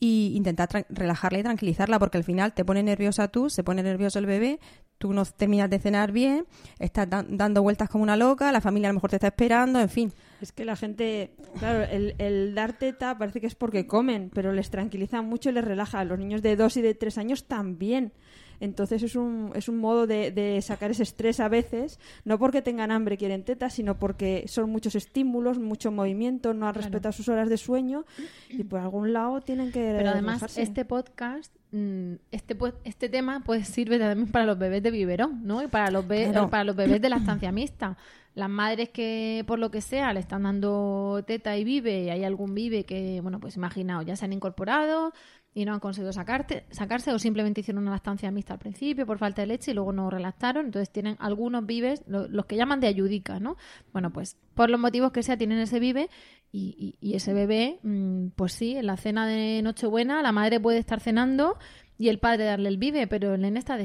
[0.02, 4.18] y intentar relajarla y tranquilizarla porque al final te pone nerviosa tú, se pone nervioso
[4.18, 4.58] el bebé,
[4.96, 6.46] tú no terminas de cenar bien,
[6.78, 9.90] estás dando vueltas como una loca, la familia a lo mejor te está esperando, en
[9.90, 10.12] fin.
[10.40, 14.54] Es que la gente, claro, el, el dar teta parece que es porque comen, pero
[14.54, 16.02] les tranquiliza mucho y les relaja.
[16.04, 18.12] Los niños de dos y de tres años también.
[18.60, 22.60] Entonces es un, es un modo de, de, sacar ese estrés a veces, no porque
[22.60, 27.28] tengan hambre quieren tetas, sino porque son muchos estímulos, mucho movimiento, no han respetado sus
[27.28, 28.04] horas de sueño
[28.50, 33.66] y por algún lado tienen que Pero además este podcast mm, este este tema pues
[33.66, 35.62] sirve también para los bebés de biberón, ¿no?
[35.62, 37.96] Y para los para los bebés de la estancia mixta.
[38.34, 42.22] Las madres que por lo que sea le están dando teta y vive y hay
[42.22, 45.12] algún vive que, bueno, pues imaginaos, ya se han incorporado,
[45.52, 49.18] y no han conseguido sacarte, sacarse o simplemente hicieron una lactancia mixta al principio por
[49.18, 50.66] falta de leche y luego no relactaron.
[50.66, 53.56] Entonces tienen algunos vives, los que llaman de ayudica, ¿no?
[53.92, 56.08] Bueno, pues por los motivos que sea tienen ese vive
[56.52, 60.78] y, y, ese bebé, mm, pues sí, en la cena de Nochebuena la madre puede
[60.78, 61.58] estar cenando
[61.98, 63.76] y el padre darle el vive, pero el nene está.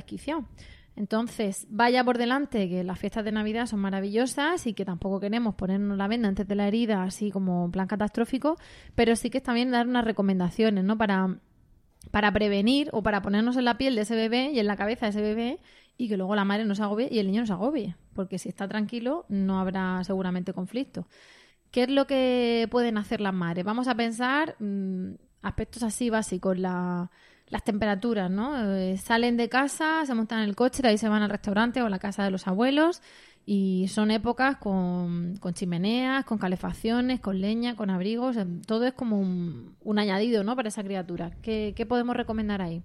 [0.95, 5.56] Entonces, vaya por delante que las fiestas de Navidad son maravillosas y que tampoco queremos
[5.56, 8.56] ponernos la venda antes de la herida, así como plan catastrófico,
[8.95, 10.97] pero sí que es también dar unas recomendaciones, ¿no?
[10.97, 11.38] Para
[12.11, 15.05] para prevenir o para ponernos en la piel de ese bebé y en la cabeza
[15.05, 15.59] de ese bebé
[15.97, 18.37] y que luego la madre no se agobie y el niño no se agobie, porque
[18.37, 21.07] si está tranquilo no habrá seguramente conflicto.
[21.71, 23.65] ¿Qué es lo que pueden hacer las madres?
[23.65, 27.11] Vamos a pensar mm, aspectos así básicos, la,
[27.49, 28.75] las temperaturas, ¿no?
[28.75, 31.81] Eh, salen de casa, se montan en el coche, de ahí se van al restaurante
[31.81, 33.01] o a la casa de los abuelos
[33.45, 38.38] y son épocas con, con, chimeneas, con calefacciones, con leña, con abrigos.
[38.65, 40.55] Todo es como un, añadido ¿no?
[40.55, 41.31] para esa criatura.
[41.41, 42.84] ¿Qué, ¿Qué, podemos recomendar ahí?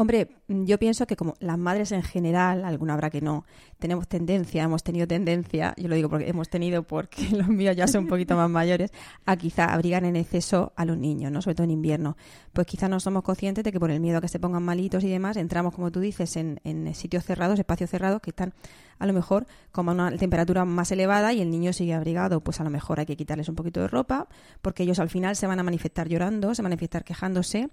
[0.00, 3.44] Hombre, yo pienso que como las madres en general, alguna habrá que no,
[3.80, 7.88] tenemos tendencia, hemos tenido tendencia, yo lo digo porque hemos tenido porque los míos ya
[7.88, 8.92] son un poquito más mayores,
[9.26, 11.42] a quizá abrigar en exceso a los niños, ¿no?
[11.42, 12.16] Sobre todo en invierno.
[12.52, 15.02] Pues quizá no somos conscientes de que por el miedo a que se pongan malitos
[15.02, 18.54] y demás, entramos, como tú dices, en, en sitios cerrados, espacios cerrados que están
[18.98, 22.60] a lo mejor como a una temperatura más elevada y el niño sigue abrigado, pues
[22.60, 24.28] a lo mejor hay que quitarles un poquito de ropa,
[24.62, 27.70] porque ellos al final se van a manifestar llorando, se van a manifestar quejándose,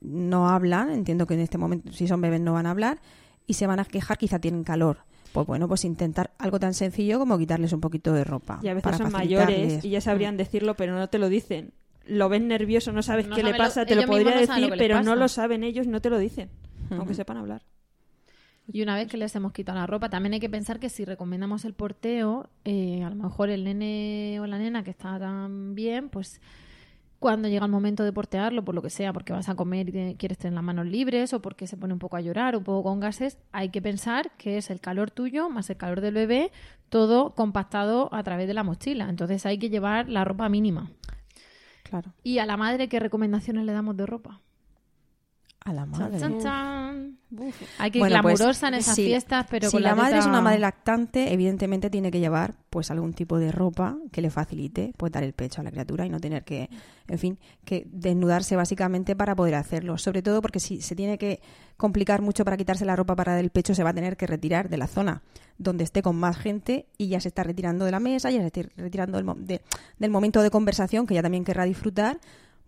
[0.00, 2.98] no hablan, entiendo que en este momento si son bebés no van a hablar,
[3.46, 4.98] y se van a quejar, quizá tienen calor.
[5.32, 8.60] Pues bueno, pues intentar algo tan sencillo como quitarles un poquito de ropa.
[8.62, 11.72] Y a veces son mayores y ya sabrían decirlo, pero no te lo dicen.
[12.06, 15.28] Lo ven nervioso, no sabes qué le pasa, te lo podría decir, pero no lo
[15.28, 16.48] saben ellos, no te lo dicen,
[16.90, 17.62] aunque sepan hablar.
[18.70, 21.06] Y una vez que les hemos quitado la ropa, también hay que pensar que si
[21.06, 25.74] recomendamos el porteo, eh, a lo mejor el nene o la nena que está tan
[25.74, 26.40] bien, pues
[27.18, 30.14] cuando llega el momento de portearlo, por lo que sea, porque vas a comer y
[30.14, 32.64] quieres tener las manos libres o porque se pone un poco a llorar o un
[32.64, 36.14] poco con gases, hay que pensar que es el calor tuyo más el calor del
[36.14, 36.52] bebé,
[36.88, 39.08] todo compactado a través de la mochila.
[39.08, 40.90] Entonces hay que llevar la ropa mínima.
[41.82, 42.12] Claro.
[42.22, 44.40] ¿Y a la madre qué recomendaciones le damos de ropa?
[45.68, 46.18] A la madre.
[47.78, 50.60] Hay que ir pues, glamurosa en esas fiestas, pero si la, madre es una madre
[50.60, 55.24] lactante, evidentemente tiene que llevar pues algún tipo de ropa que le facilite pues dar
[55.24, 56.70] el pecho a la criatura y no tener que,
[57.06, 59.98] en fin, que desnudarse básicamente para poder hacerlo.
[59.98, 61.42] Sobre todo porque si se tiene que
[61.76, 64.26] complicar mucho para quitarse la ropa para dar el pecho, se va a tener que
[64.26, 65.22] retirar de la zona
[65.58, 68.46] donde esté con más gente y ya se está retirando de la mesa, ya se
[68.46, 69.60] está retirando del,
[69.98, 72.18] del momento de conversación que ya también querrá disfrutar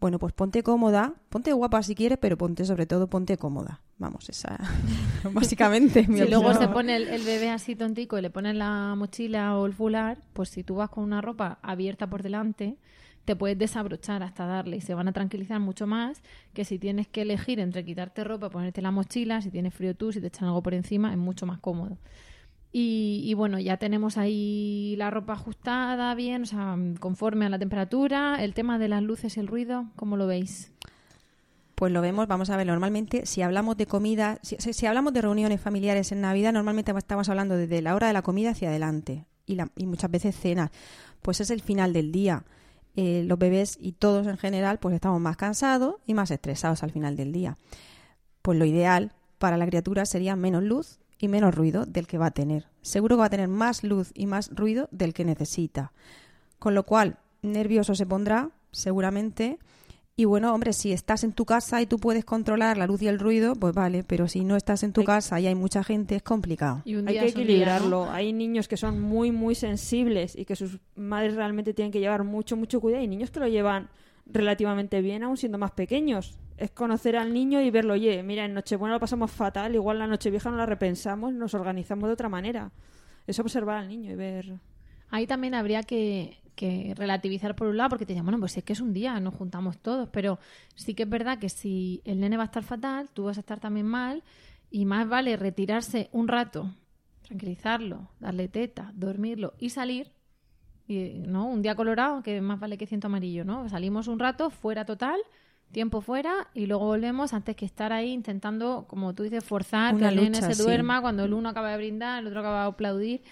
[0.01, 3.83] bueno, pues ponte cómoda, ponte guapa si quieres, pero ponte sobre todo, ponte cómoda.
[3.99, 4.59] Vamos, esa
[5.33, 9.59] básicamente mi Si luego se pone el, bebé así tontico y le pones la mochila
[9.59, 12.79] o el fular, pues si tú vas con una ropa abierta por delante,
[13.27, 16.23] te puedes desabrochar hasta darle y se van a tranquilizar mucho más
[16.55, 20.13] que si tienes que elegir entre quitarte ropa, ponerte la mochila, si tienes frío tú,
[20.13, 21.99] si te echan algo por encima, es mucho más cómodo.
[22.73, 28.37] Y, bueno, ya tenemos ahí la ropa ajustada bien, o sea, conforme a la temperatura.
[28.45, 30.71] El tema de las luces y el ruido, ¿cómo lo veis?
[31.75, 35.61] Pues lo vemos, vamos a ver, normalmente si hablamos de comida, si, hablamos de reuniones
[35.61, 39.57] familiares en Navidad, normalmente estamos hablando desde la hora de la comida hacia adelante y,
[39.77, 40.71] y muchas veces cenas.
[41.23, 42.45] Pues es el final del día.
[42.97, 46.91] Eh, los bebés y todos en general pues estamos más cansados y más estresados al
[46.91, 47.57] final del día.
[48.43, 52.27] pues lo ideal para la criatura sería menos luz y menos ruido del que va
[52.27, 52.67] a tener.
[52.83, 55.93] Seguro que va a tener más luz y más ruido del que necesita.
[56.59, 59.59] Con lo cual, nervioso se pondrá, seguramente.
[60.17, 63.09] Y bueno, hombre, si estás en tu casa y tú puedes controlar la luz y
[63.09, 65.83] el ruido, pues vale, pero si no estás en tu Hay- casa y hay mucha
[65.83, 66.83] gente, es complicado.
[66.85, 68.11] Y un Hay que equilibrarlo.
[68.11, 72.25] Hay niños que son muy, muy sensibles y que sus madres realmente tienen que llevar
[72.25, 73.03] mucho, mucho cuidado.
[73.03, 73.89] Y niños que lo llevan
[74.27, 76.37] relativamente bien, aún siendo más pequeños.
[76.61, 80.07] Es conocer al niño y verlo, oye, mira, en Nochebuena lo pasamos fatal, igual la
[80.07, 82.71] Nochevieja no la repensamos, nos organizamos de otra manera.
[83.27, 84.59] Es observar al niño y ver.
[85.09, 88.63] Ahí también habría que, que relativizar por un lado, porque te dicen, bueno, pues es
[88.63, 90.39] que es un día, nos juntamos todos, pero
[90.75, 93.41] sí que es verdad que si el nene va a estar fatal, tú vas a
[93.41, 94.23] estar también mal,
[94.71, 96.75] y más vale retirarse un rato,
[97.23, 100.13] tranquilizarlo, darle teta, dormirlo y salir,
[100.87, 101.47] ¿no?
[101.47, 103.67] Un día colorado, que más vale que ciento amarillo, ¿no?
[103.71, 105.19] Salimos un rato, fuera total,
[105.73, 110.09] tiempo fuera, y luego volvemos antes que estar ahí intentando, como tú dices, forzar Una
[110.09, 110.63] que el nene se sí.
[110.63, 113.23] duerma cuando el uno acaba de brindar, el otro acaba de aplaudir.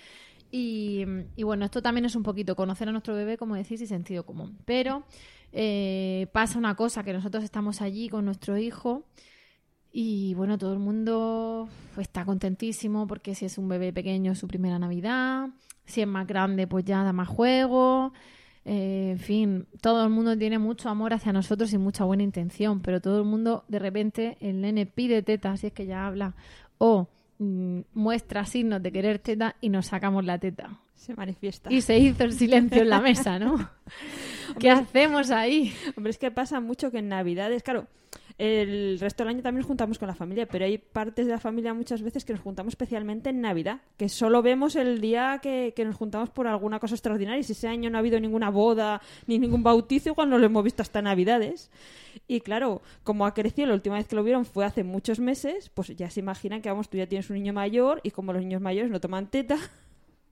[0.50, 1.04] Y,
[1.36, 4.24] y bueno, esto también es un poquito conocer a nuestro bebé, como decís, y sentido
[4.24, 4.58] común.
[4.64, 5.04] Pero
[5.52, 9.04] eh, pasa una cosa, que nosotros estamos allí con nuestro hijo
[9.90, 14.46] y bueno, todo el mundo está contentísimo porque si es un bebé pequeño es su
[14.46, 15.48] primera Navidad,
[15.86, 18.12] si es más grande pues ya da más juego.
[18.70, 22.80] Eh, en fin, todo el mundo tiene mucho amor hacia nosotros y mucha buena intención,
[22.80, 26.34] pero todo el mundo de repente el nene pide teta, si es que ya habla,
[26.76, 27.08] o
[27.38, 30.78] mm, muestra signos de querer teta y nos sacamos la teta.
[30.96, 31.72] Se manifiesta.
[31.72, 33.70] Y se hizo el silencio en la mesa, ¿no?
[34.60, 35.72] ¿Qué hacemos ahí?
[35.96, 37.86] Hombre, es que pasa mucho que en Navidades, claro,
[38.38, 41.40] el resto del año también nos juntamos con la familia, pero hay partes de la
[41.40, 45.72] familia muchas veces que nos juntamos especialmente en Navidad, que solo vemos el día que,
[45.74, 47.40] que nos juntamos por alguna cosa extraordinaria.
[47.40, 50.46] Y si ese año no ha habido ninguna boda ni ningún bautizo, igual no lo
[50.46, 51.70] hemos visto hasta Navidades.
[52.28, 55.70] Y claro, como ha crecido, la última vez que lo vieron fue hace muchos meses,
[55.70, 58.42] pues ya se imaginan que, vamos, tú ya tienes un niño mayor y como los
[58.42, 59.58] niños mayores no toman teta,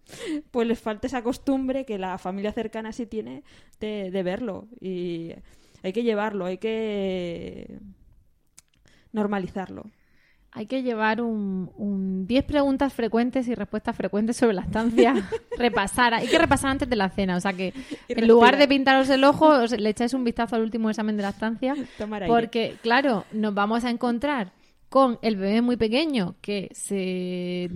[0.52, 3.42] pues les falta esa costumbre que la familia cercana sí tiene
[3.80, 4.68] de, de verlo.
[4.80, 5.32] Y
[5.86, 7.78] hay que llevarlo, hay que
[9.12, 9.84] normalizarlo.
[10.52, 15.14] Hay que llevar un, un 10 preguntas frecuentes y respuestas frecuentes sobre la estancia.
[15.58, 16.14] repasar.
[16.14, 17.36] Hay que repasar antes de la cena.
[17.36, 17.74] O sea que
[18.08, 21.22] en lugar de pintaros el ojo, os- le echáis un vistazo al último examen de
[21.24, 21.74] la estancia.
[21.98, 22.34] Tomar aire.
[22.34, 24.52] Porque, claro, nos vamos a encontrar
[24.88, 27.68] con el bebé muy pequeño que se,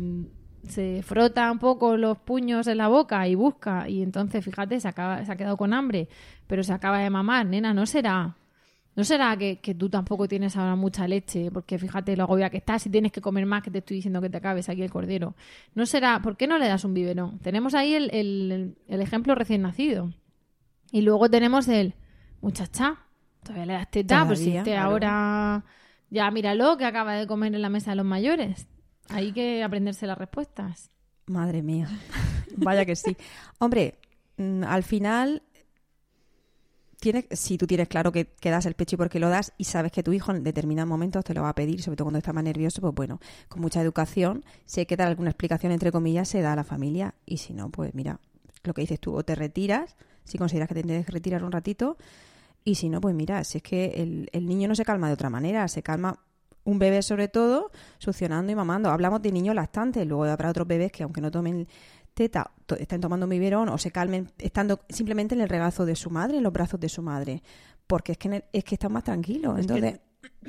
[0.67, 3.91] se frota un poco los puños en la boca y busca.
[3.91, 6.09] Y entonces, fíjate, se, acaba, se ha quedado con hambre,
[6.51, 7.47] pero se acaba de mamar.
[7.47, 8.37] Nena, no será.
[8.97, 12.57] No será que, que tú tampoco tienes ahora mucha leche, porque fíjate lo agobia que
[12.57, 14.91] estás y tienes que comer más que te estoy diciendo que te acabes aquí el
[14.91, 15.37] cordero.
[15.77, 17.39] No será, ¿por qué no le das un biberón?
[17.39, 20.13] Tenemos ahí el, el- el ejemplo recién nacido.
[20.91, 21.95] Y luego tenemos el,
[22.41, 22.97] muchacha,
[23.45, 24.91] todavía le das teta, pues si este claro.
[24.91, 25.65] ahora
[26.11, 28.67] ya míralo que acaba de comer en la mesa de los mayores.
[29.09, 30.91] Hay que aprenderse las respuestas.
[31.27, 31.89] Madre mía.
[32.57, 33.17] Vaya que sí.
[33.61, 33.95] Hombre,
[34.37, 35.43] mm, al final,
[37.01, 39.53] tiene, si tú tienes claro que, que das el pecho y por qué lo das
[39.59, 42.07] y sabes que tu hijo en determinados momentos te lo va a pedir, sobre todo
[42.07, 45.73] cuando está más nervioso, pues bueno, con mucha educación, si hay que dar alguna explicación
[45.73, 48.21] entre comillas, se da a la familia y si no, pues mira,
[48.63, 51.53] lo que dices tú, o te retiras, si consideras que te tienes que retirar un
[51.53, 51.97] ratito,
[52.63, 55.15] y si no, pues mira, si es que el, el niño no se calma de
[55.15, 56.21] otra manera, se calma
[56.65, 58.91] un bebé sobre todo succionando y mamando.
[58.91, 61.67] Hablamos de niños lactantes, luego habrá otros bebés que aunque no tomen
[62.15, 65.97] teta, to- estén tomando un biberón o se calmen estando simplemente en el regazo de
[65.97, 67.43] su madre, en los brazos de su madre,
[67.87, 69.59] porque es que, en el- es que están más tranquilos.
[69.59, 70.01] Es Entonces,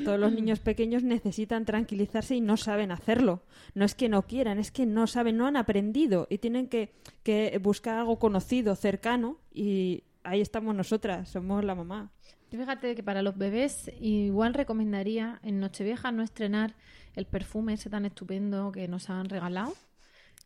[0.03, 3.43] Todos los niños pequeños necesitan tranquilizarse y no saben hacerlo.
[3.73, 6.93] No es que no quieran, es que no saben, no han aprendido y tienen que,
[7.23, 12.11] que buscar algo conocido, cercano y ahí estamos nosotras, somos la mamá.
[12.51, 16.75] Yo Fíjate que para los bebés igual recomendaría en Nochevieja no estrenar
[17.15, 19.73] el perfume ese tan estupendo que nos han regalado,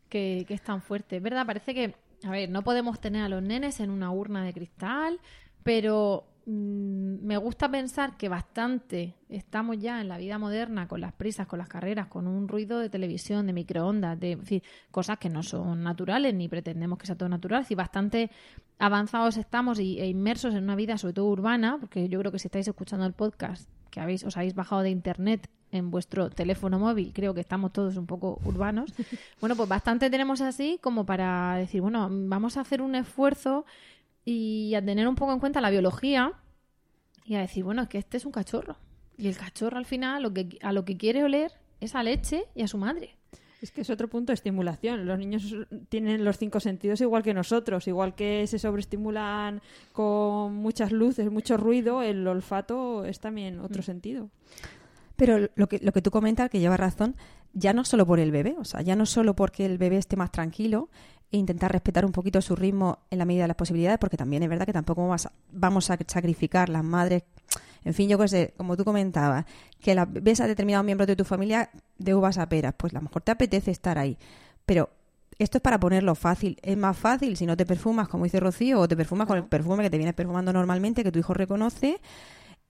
[0.08, 1.20] que, que es tan fuerte.
[1.20, 1.94] Verdad, parece que,
[2.24, 5.20] a ver, no podemos tener a los nenes en una urna de cristal,
[5.62, 11.12] pero mm, me gusta pensar que bastante estamos ya en la vida moderna con las
[11.12, 15.42] prisas, con las carreras, con un ruido de televisión, de microondas, de cosas que no
[15.42, 17.64] son naturales ni pretendemos que sea todo natural.
[17.64, 18.30] Si bastante
[18.78, 22.38] avanzados estamos y, e inmersos en una vida sobre todo urbana, porque yo creo que
[22.38, 26.78] si estáis escuchando el podcast que habéis, os habéis bajado de internet en vuestro teléfono
[26.78, 28.92] móvil, creo que estamos todos un poco urbanos.
[29.40, 33.64] Bueno, pues bastante tenemos así como para decir, bueno, vamos a hacer un esfuerzo
[34.22, 36.34] y a tener un poco en cuenta la biología
[37.24, 38.76] y a decir, bueno, es que este es un cachorro.
[39.16, 42.44] Y el cachorro al final lo que, a lo que quiere oler es a leche
[42.54, 43.15] y a su madre.
[43.62, 45.06] Es que es otro punto de estimulación.
[45.06, 45.54] Los niños
[45.88, 51.56] tienen los cinco sentidos igual que nosotros, igual que se sobreestimulan con muchas luces, mucho
[51.56, 54.30] ruido, el olfato es también otro sentido.
[55.16, 57.16] Pero lo que, lo que tú comentas, que lleva razón,
[57.54, 60.16] ya no solo por el bebé, o sea, ya no solo porque el bebé esté
[60.16, 60.90] más tranquilo
[61.32, 64.42] e intentar respetar un poquito su ritmo en la medida de las posibilidades, porque también
[64.42, 67.24] es verdad que tampoco vamos a, vamos a sacrificar las madres,
[67.86, 69.44] en fin, yo qué sé, como tú comentabas,
[69.80, 72.96] que la, ves a determinados miembros de tu familia de uvas a peras, pues a
[72.96, 74.18] lo mejor te apetece estar ahí,
[74.66, 74.90] pero
[75.38, 76.58] esto es para ponerlo fácil.
[76.62, 79.44] Es más fácil si no te perfumas, como dice Rocío, o te perfumas con el
[79.44, 82.00] perfume que te vienes perfumando normalmente, que tu hijo reconoce,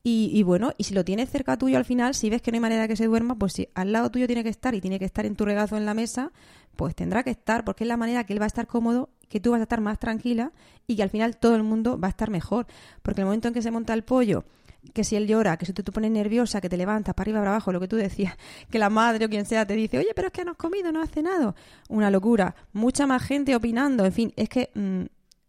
[0.09, 2.61] y, bueno, y si lo tienes cerca tuyo al final, si ves que no hay
[2.61, 5.01] manera de que se duerma, pues si al lado tuyo tiene que estar y tiene
[5.01, 6.31] que estar en tu regazo en la mesa,
[6.77, 9.41] pues tendrá que estar, porque es la manera que él va a estar cómodo, que
[9.41, 10.53] tú vas a estar más tranquila
[10.87, 12.69] y que al final todo el mundo va a estar mejor.
[13.03, 14.45] Porque el momento en que se monta el pollo,
[14.93, 17.41] que si él llora, que si tú te pones nerviosa, que te levantas para arriba,
[17.41, 18.37] para abajo, lo que tú decías,
[18.71, 20.93] que la madre o quien sea te dice, oye, pero es que no has comido,
[20.93, 21.55] no has cenado.
[21.89, 22.55] Una locura.
[22.73, 25.03] Mucha más gente opinando, en fin, es que mm,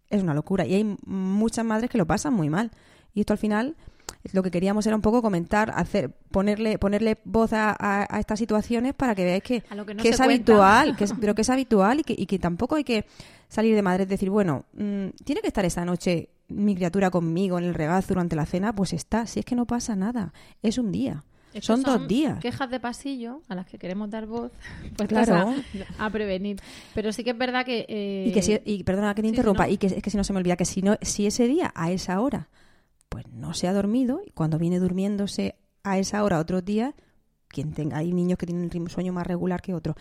[0.09, 0.65] es una locura.
[0.65, 2.71] Y hay muchas madres que lo pasan muy mal.
[3.13, 3.75] Y esto al final
[4.33, 9.15] lo que queríamos era un poco comentar, hacer, ponerle, ponerle voz a, estas situaciones para
[9.15, 9.63] que veáis que,
[10.03, 13.05] es habitual, que pero que es habitual y que, y que tampoco hay que
[13.47, 17.57] salir de madre y decir, bueno, mm, tiene que estar esta noche mi criatura conmigo
[17.57, 20.77] en el regazo durante la cena, pues está, si es que no pasa nada, es
[20.77, 21.23] un día.
[21.61, 22.39] son, dos días.
[22.39, 24.51] Quejas de pasillo a las que queremos dar voz,
[24.95, 25.53] pues claro.
[25.97, 26.57] a, prevenir.
[26.93, 27.85] Pero sí que es verdad que.
[28.27, 30.33] Y que si, y perdona que te interrumpa, y que es que si no se
[30.33, 32.47] me olvida que si no, si ese día, a esa hora,
[33.09, 36.93] pues no se ha dormido y cuando viene durmiéndose a esa hora otros días,
[37.47, 39.95] quien tenga, hay niños que tienen un sueño más regular que otros,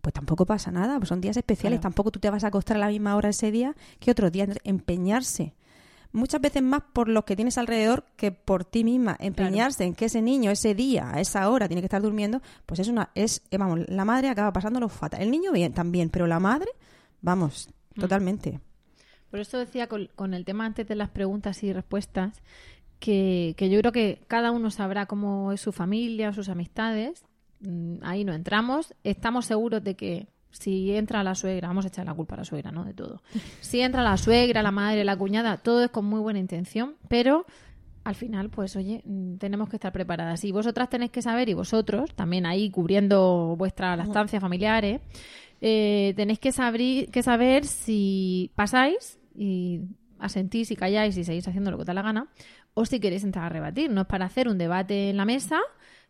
[0.00, 2.80] pues tampoco pasa nada, pues son días especiales, tampoco tú te vas a acostar a
[2.80, 5.54] la misma hora ese día que otro día, empeñarse.
[6.10, 9.16] Muchas veces más por los que tienes alrededor que por ti misma.
[9.20, 12.80] Empeñarse en que ese niño ese día, a esa hora, tiene que estar durmiendo, pues
[12.80, 15.20] es una, es, eh, vamos, la madre acaba pasándolo fatal.
[15.20, 16.70] El niño bien, también, pero la madre,
[17.20, 18.00] vamos, mm.
[18.00, 18.60] totalmente.
[19.30, 22.42] Por eso decía con, el tema antes de las preguntas y respuestas,
[22.98, 27.24] que, yo creo que cada uno sabrá cómo es su familia, sus amistades.
[27.60, 28.94] Mm, ahí no entramos.
[29.04, 32.44] Estamos seguros de que si entra la suegra, vamos a echar la culpa a la
[32.44, 32.84] suegra, ¿no?
[32.84, 33.22] De todo.
[33.60, 37.44] Si entra la suegra, la madre, la cuñada, todo es con muy buena intención, pero
[38.04, 40.42] al final, pues oye, mm, tenemos que estar preparadas.
[40.44, 46.38] Y vosotras tenéis que saber, y vosotros, también ahí cubriendo vuestra lactancia familiares, eh, tenéis
[46.38, 46.50] que,
[47.10, 49.80] que saber si pasáis y
[50.18, 52.28] asentís y calláis y seguís haciendo lo que os da la gana,
[52.74, 53.90] o si queréis entrar a rebatir.
[53.90, 55.60] No es para hacer un debate en la mesa,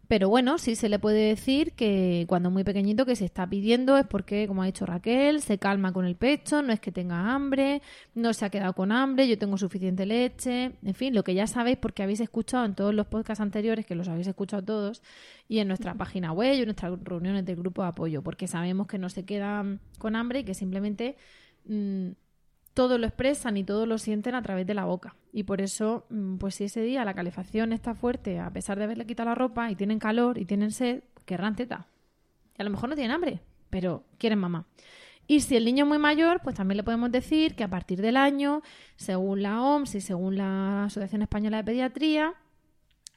[0.08, 3.46] pero bueno, sí se le puede decir que cuando es muy pequeñito que se está
[3.46, 6.90] pidiendo es porque, como ha dicho Raquel, se calma con el pecho, no es que
[6.90, 7.82] tenga hambre,
[8.14, 11.46] no se ha quedado con hambre, yo tengo suficiente leche, en fin, lo que ya
[11.46, 15.02] sabéis porque habéis escuchado en todos los podcasts anteriores, que los habéis escuchado todos,
[15.46, 18.86] y en nuestra página web y en nuestras reuniones del grupo de apoyo, porque sabemos
[18.86, 21.16] que no se quedan con hambre y que simplemente...
[21.66, 22.12] Mm,
[22.78, 25.16] todo lo expresan y todo lo sienten a través de la boca.
[25.32, 28.84] Y por eso, mm, pues si ese día la calefacción está fuerte, a pesar de
[28.84, 31.88] haberle quitado la ropa y tienen calor y tienen sed, querrán teta.
[32.56, 34.64] Y a lo mejor no tienen hambre, pero quieren mamá.
[35.26, 38.00] Y si el niño es muy mayor, pues también le podemos decir que a partir
[38.00, 38.62] del año,
[38.94, 42.34] según la OMS y según la Asociación Española de Pediatría,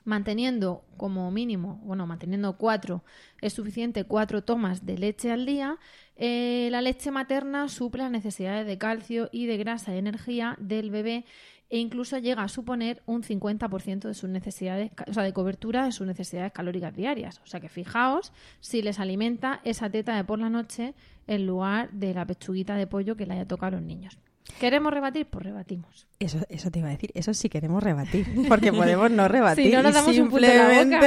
[0.03, 3.03] manteniendo como mínimo, bueno, manteniendo cuatro,
[3.41, 5.77] es suficiente cuatro tomas de leche al día,
[6.15, 10.91] eh, la leche materna suple las necesidades de calcio y de grasa y energía del
[10.91, 11.25] bebé
[11.71, 15.93] e incluso llega a suponer un 50% de sus necesidades, o sea, de cobertura de
[15.93, 17.39] sus necesidades calóricas diarias.
[17.45, 20.93] O sea que fijaos si les alimenta esa teta de por la noche
[21.27, 24.19] en lugar de la pechuguita de pollo que le haya tocado a los niños.
[24.59, 25.25] ¿Queremos rebatir?
[25.27, 26.07] Pues rebatimos.
[26.19, 29.65] Eso, eso te iba a decir, eso sí queremos rebatir, porque podemos no rebatir.
[29.71, 30.97] Si no nos damos simplemente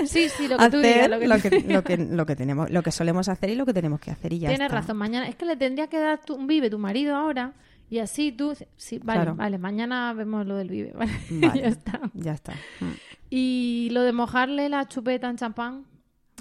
[0.00, 1.08] un Sí, sí, lo que tú digas.
[1.08, 4.00] Lo que, lo, que, lo, que, tenemos, lo que solemos hacer y lo que tenemos
[4.00, 6.70] que hacer y ya Tienes razón, mañana, es que le tendría que dar un vive
[6.70, 7.54] tu marido ahora
[7.90, 10.92] y así tú, sí, vale, vale, mañana vemos lo del vive,
[11.30, 12.00] vale, ya está.
[12.14, 12.52] Ya está.
[12.80, 12.92] Mm.
[13.30, 15.84] Y lo de mojarle la chupeta en champán.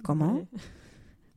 [0.03, 0.47] ¿Cómo?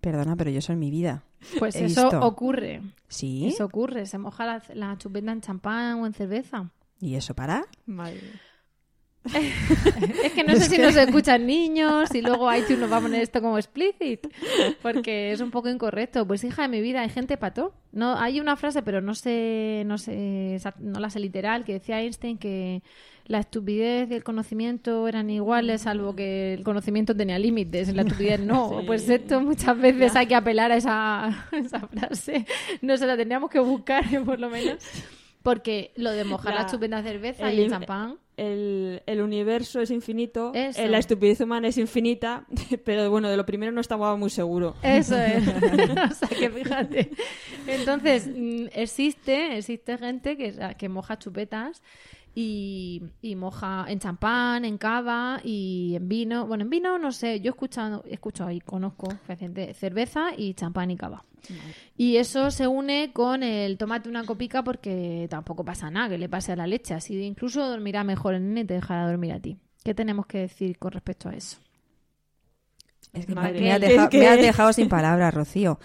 [0.00, 1.24] Perdona, pero yo soy en mi vida.
[1.59, 2.82] Pues eso ocurre.
[3.09, 3.47] ¿Sí?
[3.47, 4.07] Eso ocurre.
[4.07, 6.70] Se moja la, la, chupeta en champán o en cerveza.
[7.01, 7.64] ¿Y eso para?
[10.24, 13.20] es que no sé si nos escuchan niños y luego iTunes nos va a poner
[13.20, 14.26] esto como explicit
[14.80, 16.26] porque es un poco incorrecto.
[16.26, 17.74] Pues hija de mi vida, hay gente pato.
[17.93, 22.01] No, hay una frase, pero no sé, no sé, no la sé literal, que decía
[22.01, 22.82] Einstein que
[23.31, 28.41] la estupidez y el conocimiento eran iguales, salvo que el conocimiento tenía límites, la estupidez
[28.41, 28.83] no.
[28.87, 32.45] Pues esto muchas veces hay que apelar a esa, esa frase.
[32.83, 34.83] No se la tendríamos que buscar, por lo menos.
[35.45, 38.18] Porque lo de mojar la, chupeta cerveza y el champán.
[38.37, 42.47] El, el, universo es infinito, eh, la estupidez humana es infinita,
[42.85, 44.74] pero bueno, de lo primero no estaba muy seguro.
[44.83, 45.47] Eso es.
[45.47, 47.11] o sea que fíjate.
[47.66, 51.83] Entonces, mm, existe, existe gente que, que moja chupetas
[52.35, 56.47] y, y moja en champán, en cava y en vino.
[56.47, 59.09] Bueno, en vino no sé, yo he escuchado, he escuchado y conozco
[59.39, 61.24] gente, cerveza y champán y cava.
[61.97, 66.28] Y eso se une con el tomate una copica porque tampoco pasa nada que le
[66.28, 66.95] pase a la leche.
[66.95, 69.57] Así incluso dormirá mejor el nene y te dejará dormir a ti.
[69.83, 71.59] ¿Qué tenemos que decir con respecto a eso?
[73.12, 75.78] Es que Madre me, has es dejado, que- me has dejado sin palabras, Rocío.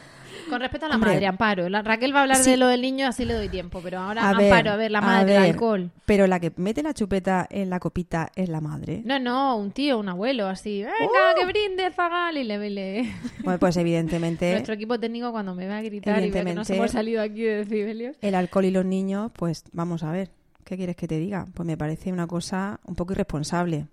[0.50, 1.70] Con respecto a la Hombre, madre, Amparo.
[1.70, 2.52] La- Raquel va a hablar sí.
[2.52, 3.80] de lo del niño, así le doy tiempo.
[3.84, 5.52] Pero ahora, A ver, Amparo, a ver, la a madre, el ver.
[5.52, 5.90] alcohol.
[6.06, 9.02] Pero la que mete la chupeta en la copita es la madre.
[9.06, 10.84] No, no, un tío, un abuelo, así.
[10.84, 11.40] Venga, ¡Oh!
[11.40, 12.38] que brinde, Zagal.
[12.38, 13.12] Y le, le-
[13.44, 16.92] Bueno, pues evidentemente Nuestro equipo técnico, cuando me vea gritar y vea que nos hemos
[16.92, 18.16] salido aquí de decibelios.
[18.22, 20.30] el alcohol y los niños, pues vamos a ver.
[20.64, 21.48] ¿Qué quieres que te diga?
[21.56, 23.88] Pues me parece una cosa un poco irresponsable.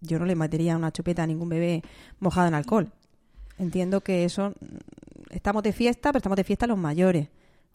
[0.00, 1.82] Yo no le metería una chupeta a ningún bebé
[2.20, 2.92] mojado en alcohol.
[3.58, 4.52] Entiendo que eso...
[5.30, 7.28] Estamos de fiesta, pero estamos de fiesta los mayores.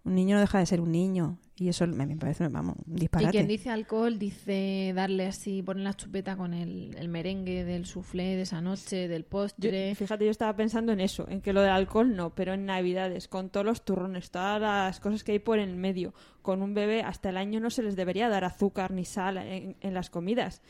[0.09, 1.37] Un niño no deja de ser un niño.
[1.55, 3.31] Y eso me, me parece, vamos, un Y disparate.
[3.31, 8.37] quien dice alcohol dice darle así, poner la chupeta con el, el merengue del soufflé
[8.37, 9.93] de esa noche, del Yo- postre.
[9.93, 13.27] fíjate, yo estaba pensando en eso, en que lo del alcohol no, pero en Navidades,
[13.27, 17.03] con todos los turrones, todas las cosas que hay por en medio, con un bebé
[17.03, 20.61] hasta el año no se les debería dar azúcar ni sal en, en las comidas.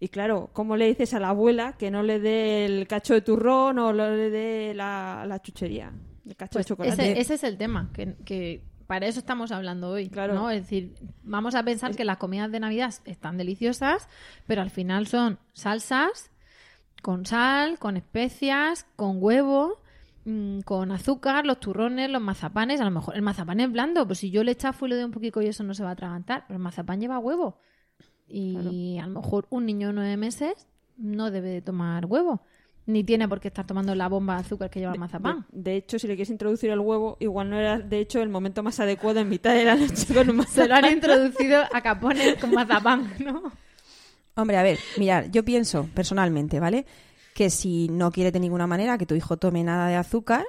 [0.00, 3.22] Y claro, ¿cómo le dices a la abuela que no le dé el cacho de
[3.22, 5.92] turrón o le dé la, la chuchería?
[6.28, 7.12] El cacho Pues de chocolate.
[7.12, 10.08] ese, ese es el tema, que, que para eso estamos hablando hoy.
[10.08, 10.34] Claro.
[10.34, 10.50] ¿no?
[10.50, 14.08] Es decir, vamos a pensar que las comidas de Navidad están deliciosas,
[14.46, 16.30] pero al final son salsas
[17.02, 19.80] con sal, con especias, con huevo,
[20.24, 22.80] mm, con azúcar, los turrones, los mazapanes.
[22.80, 25.04] A lo mejor el mazapán es blando, pues si yo le chafo y le doy
[25.04, 27.60] un poquito y eso no se va a atragantar, pero el mazapán lleva huevo.
[28.28, 30.66] Y a lo mejor un niño de nueve meses
[30.96, 32.42] no debe de tomar huevo.
[32.86, 35.44] Ni tiene por qué estar tomando la bomba de azúcar que lleva el mazapán.
[35.50, 38.28] De, de hecho, si le quieres introducir el huevo, igual no era, de hecho, el
[38.28, 40.92] momento más adecuado en mitad de la noche con un Se lo han mazapán.
[40.92, 43.42] introducido a capones con mazapán, ¿no?
[44.36, 46.86] Hombre, a ver, mirar, yo pienso personalmente, ¿vale?
[47.34, 50.44] Que si no quiere de ninguna manera que tu hijo tome nada de azúcar,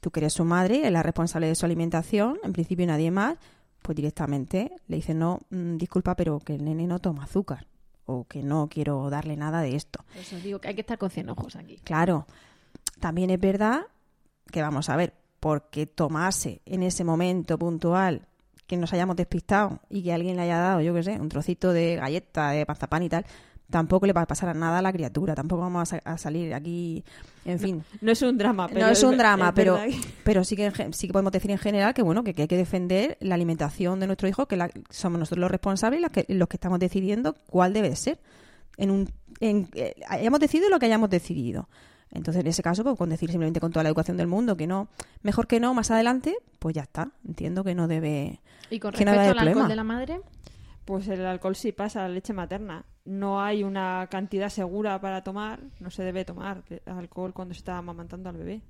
[0.00, 3.36] tú que eres su madre, eres la responsable de su alimentación, en principio nadie más,
[3.82, 7.66] pues directamente le dices, no, mm, disculpa, pero que el nene no toma azúcar,
[8.06, 10.04] o que no quiero darle nada de esto.
[10.18, 11.78] Eso digo que hay que estar con 100 ojos aquí.
[11.84, 12.26] Claro,
[13.00, 13.86] también es verdad
[14.50, 18.28] que vamos a ver, porque tomase en ese momento puntual
[18.66, 21.72] que nos hayamos despistado y que alguien le haya dado, yo qué sé, un trocito
[21.72, 23.26] de galleta, de mazapán y tal,
[23.74, 26.16] tampoco le va a pasar a nada a la criatura, tampoco vamos a, sa- a
[26.16, 27.02] salir aquí,
[27.44, 27.84] en fin.
[28.00, 29.78] No es un drama, pero no es un drama, es pero,
[30.24, 32.56] pero sí que sí que podemos decir en general que bueno que, que hay que
[32.56, 36.24] defender la alimentación de nuestro hijo, que la- somos nosotros los responsables y los que,
[36.28, 38.20] los que estamos decidiendo cuál debe de ser.
[38.76, 39.10] En un,
[39.40, 41.68] en, eh, hayamos decidido lo que hayamos decidido.
[42.12, 44.68] Entonces, en ese caso, pues con decir simplemente con toda la educación del mundo que
[44.68, 44.86] no,
[45.22, 47.10] mejor que no, más adelante, pues ya está.
[47.26, 48.40] Entiendo que no debe.
[48.70, 50.20] Y con no respecto al alcohol de la madre,
[50.84, 52.84] Pues el alcohol sí pasa a la leche materna.
[53.04, 55.60] No hay una cantidad segura para tomar.
[55.80, 58.62] No se debe tomar alcohol cuando se está amamantando al bebé.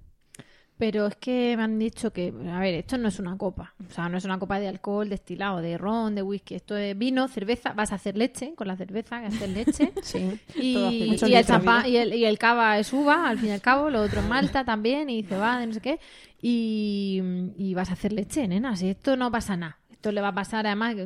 [0.76, 3.74] pero es que me han dicho que, a ver, esto no es una copa.
[3.89, 6.57] O sea, no es una copa de alcohol destilado, de ron, de whisky.
[6.57, 7.72] Esto es vino, cerveza.
[7.74, 9.93] Vas a hacer leche con la cerveza, que haces leche.
[10.03, 10.41] Sí.
[10.57, 13.89] Y, el champán, y, el, y el cava es uva, al fin y al cabo,
[13.89, 16.01] lo otro es malta también, y cebada, y no sé qué.
[16.43, 17.22] Y,
[17.57, 18.74] y vas a hacer leche, nena.
[18.74, 19.78] Si esto no pasa nada.
[19.93, 20.97] Esto le va a pasar, además,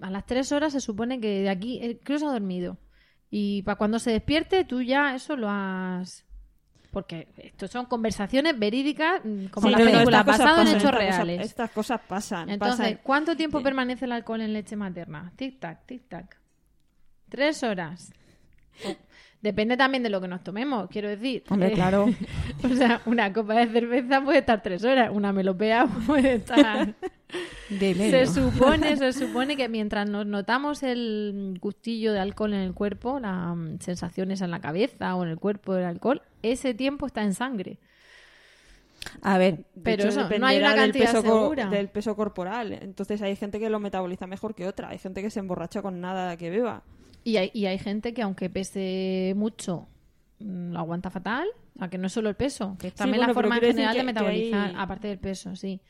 [0.00, 2.78] a las tres horas se supone que de aquí, eh, creo que se ha dormido.
[3.30, 6.24] Y para cuando se despierte, tú ya eso lo has.
[6.90, 11.16] Porque esto son conversaciones verídicas, mm, como Sí, la película, basado en hechos estas cosas-
[11.18, 11.46] reales.
[11.46, 12.48] estas cosas pasan.
[12.48, 13.00] Entonces, pasan.
[13.02, 15.30] ¿cuánto tiempo permanece el alcohol en leche materna?
[15.36, 16.36] Tic-tac, tic-tac.
[17.28, 18.10] Tres horas.
[19.40, 21.44] Depende también de lo que nos tomemos, quiero decir.
[21.48, 22.06] Hombre, Eh, claro.
[22.64, 26.94] o sea, una copa de cerveza puede estar tres horas, una melopea puede estar...
[27.68, 32.72] De se supone, se supone que mientras nos notamos el gustillo de alcohol en el
[32.72, 37.06] cuerpo, las mm, sensaciones en la cabeza o en el cuerpo del alcohol, ese tiempo
[37.06, 37.78] está en sangre.
[39.22, 41.66] A ver, pero eso, no hay una del cantidad peso co- segura.
[41.66, 42.72] del peso corporal.
[42.72, 44.88] Entonces hay gente que lo metaboliza mejor que otra.
[44.88, 46.82] Hay gente que se emborracha con nada que beba.
[47.28, 49.86] Y hay, y hay gente que aunque pese mucho,
[50.38, 51.46] mm, lo aguanta fatal.
[51.76, 53.62] O sea, que no es solo el peso, que es también bueno, la forma en
[53.62, 55.80] general de que- metabolizar, hay- aparte del peso, sí.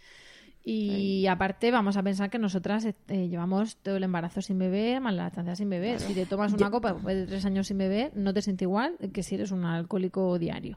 [0.64, 5.14] Y aparte vamos a pensar que nosotras eh, llevamos todo el embarazo sin beber, más
[5.14, 5.98] la lactancia sin beber.
[6.00, 8.96] Si te tomas una copa después de tres años sin beber, no te sientes igual
[9.14, 10.76] que si eres un alcohólico diario.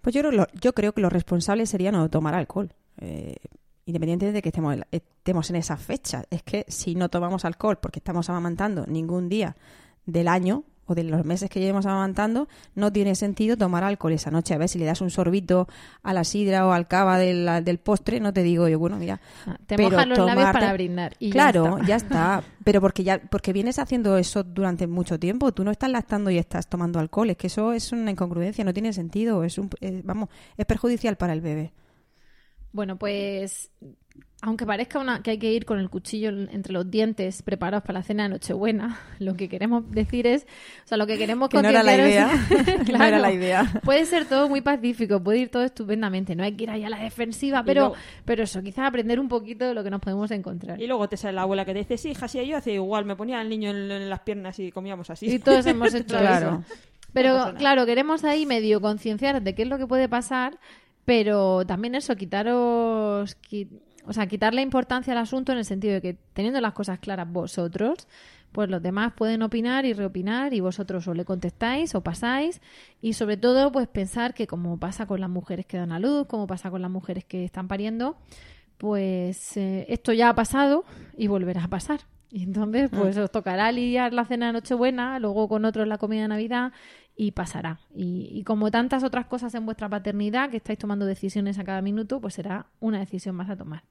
[0.00, 2.72] Pues yo creo, yo creo que lo responsable sería no tomar alcohol.
[3.00, 3.36] Eh,
[3.86, 6.26] independientemente de que estemos, en- estemos en esas fechas.
[6.30, 9.56] Es que si no tomamos alcohol porque estamos amamantando ningún día
[10.06, 14.30] del año, o de los meses que llevamos amamantando, no tiene sentido tomar alcohol esa
[14.30, 14.52] noche.
[14.52, 15.66] A ver si le das un sorbito
[16.02, 19.18] a la sidra o al cava del, del postre, no te digo yo, bueno, mira.
[19.46, 21.16] Ah, te mojas los labios para brindar.
[21.18, 22.42] Y claro, ya está.
[22.64, 25.52] Pero porque ya porque vienes haciendo eso durante mucho tiempo.
[25.52, 27.30] Tú no estás lactando y estás tomando alcohol.
[27.30, 29.42] Es que eso es una incongruencia, no tiene sentido.
[29.42, 30.28] Es un, eh, vamos,
[30.58, 31.72] es perjudicial para el bebé.
[32.74, 33.70] Bueno, pues
[34.42, 38.00] aunque parezca una, que hay que ir con el cuchillo entre los dientes preparados para
[38.00, 40.42] la cena de Nochebuena, lo que queremos decir es,
[40.84, 42.28] o sea, lo que queremos que no era la idea,
[42.92, 43.80] no era la idea.
[43.84, 46.90] Puede ser todo muy pacífico, puede ir todo estupendamente, no hay que ir ahí a
[46.90, 47.94] la defensiva, pero,
[48.24, 50.82] pero eso, quizás aprender un poquito de lo que nos podemos encontrar.
[50.82, 53.04] Y luego te sale la abuela que te dice, sí, hija, sí, yo hacía igual,
[53.04, 55.26] me ponía al niño en, las piernas y comíamos así.
[55.26, 56.64] Y todos hemos hecho eso.
[57.14, 60.58] Pero claro, queremos ahí medio concienciar de qué es lo que puede pasar,
[61.04, 63.36] pero también eso, quitaros
[64.06, 67.30] o sea, quitarle importancia al asunto en el sentido de que teniendo las cosas claras
[67.30, 68.06] vosotros,
[68.52, 72.60] pues los demás pueden opinar y reopinar y vosotros o le contestáis o pasáis
[73.00, 76.26] y sobre todo pues pensar que como pasa con las mujeres que dan a luz,
[76.26, 78.16] como pasa con las mujeres que están pariendo,
[78.78, 80.84] pues eh, esto ya ha pasado
[81.16, 82.00] y volverá a pasar.
[82.30, 83.20] Y entonces, pues mm.
[83.20, 86.72] os tocará lidiar la cena de Nochebuena, luego con otros la comida de Navidad
[87.16, 87.80] y pasará.
[87.94, 92.20] Y, como tantas otras cosas en vuestra paternidad, que estáis tomando decisiones a cada minuto,
[92.20, 93.84] pues será una decisión más a tomar.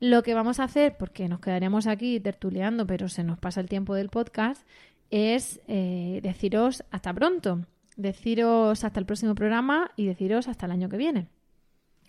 [0.00, 3.68] Lo que vamos a hacer, porque nos quedaremos aquí tertuleando, pero se nos pasa el
[3.68, 4.66] tiempo del podcast,
[5.10, 10.88] es eh, deciros hasta pronto, deciros hasta el próximo programa y deciros hasta el año
[10.88, 11.28] que viene.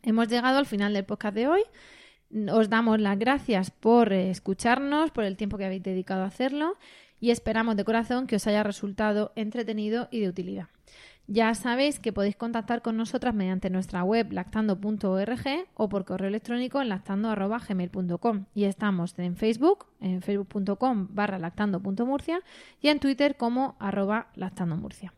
[0.04, 1.62] Hemos llegado al final del podcast de hoy.
[2.52, 6.78] Os damos las gracias por escucharnos, por el tiempo que habéis dedicado a hacerlo
[7.20, 10.68] y esperamos de corazón que os haya resultado entretenido y de utilidad.
[11.32, 15.46] Ya sabéis que podéis contactar con nosotras mediante nuestra web lactando.org
[15.76, 22.42] o por correo electrónico en lactando.gmail.com y estamos en Facebook, en facebook.com barra lactando.murcia
[22.82, 25.14] y en Twitter como arroba lactandomurcia.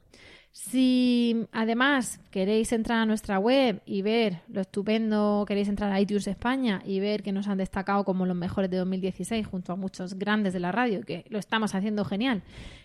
[0.53, 6.27] Si además queréis entrar a nuestra web y ver lo estupendo, queréis entrar a iTunes
[6.27, 10.15] España y ver que nos han destacado como los mejores de 2016 junto a muchos
[10.15, 12.43] grandes de la radio, que lo estamos haciendo genial.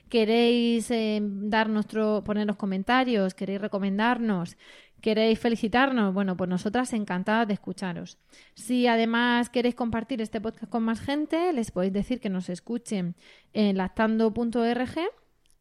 [0.09, 4.57] Queréis eh, dar nuestro, ponernos comentarios, queréis recomendarnos,
[5.01, 8.19] queréis felicitarnos, bueno, pues nosotras encantadas de escucharos.
[8.55, 13.17] Si además queréis compartir este podcast con más gente, les podéis decir que nos escuchen
[13.53, 15.01] en lactando.org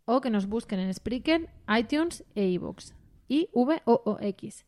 [0.06, 2.94] o que nos busquen en Spreaker, iTunes e iVoox.
[3.28, 4.66] I V O O X.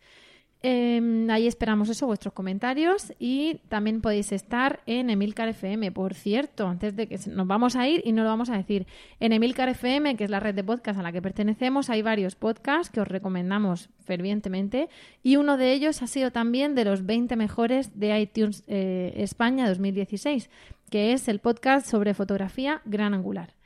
[0.63, 5.91] Em, ahí esperamos eso, vuestros comentarios y también podéis estar en Emilcar FM.
[5.91, 8.87] Por cierto, antes de que nos vamos a ir y no lo vamos a decir,
[9.19, 12.35] en Emilcar FM, que es la red de podcast a la que pertenecemos, hay varios
[12.35, 14.89] podcasts que os recomendamos fervientemente
[15.21, 19.69] y uno de ellos ha sido también de los 20 mejores de iTunes eh, España
[19.69, 20.49] 2016,
[20.89, 23.56] que es el podcast sobre fotografía gran angular.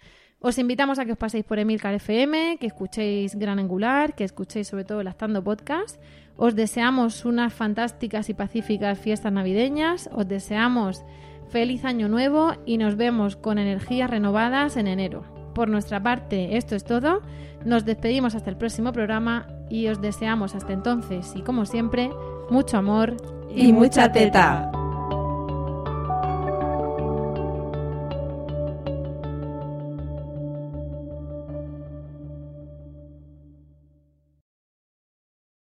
[0.43, 4.67] Os invitamos a que os paséis por Emilcar FM, que escuchéis Gran Angular, que escuchéis
[4.67, 6.01] sobre todo el Astando Podcast.
[6.35, 10.09] Os deseamos unas fantásticas y pacíficas fiestas navideñas.
[10.11, 11.03] Os deseamos
[11.51, 15.23] feliz año nuevo y nos vemos con energías renovadas en enero.
[15.53, 17.21] Por nuestra parte, esto es todo.
[17.63, 22.09] Nos despedimos hasta el próximo programa y os deseamos hasta entonces y como siempre,
[22.49, 23.15] mucho amor
[23.53, 24.71] y, mucha teta.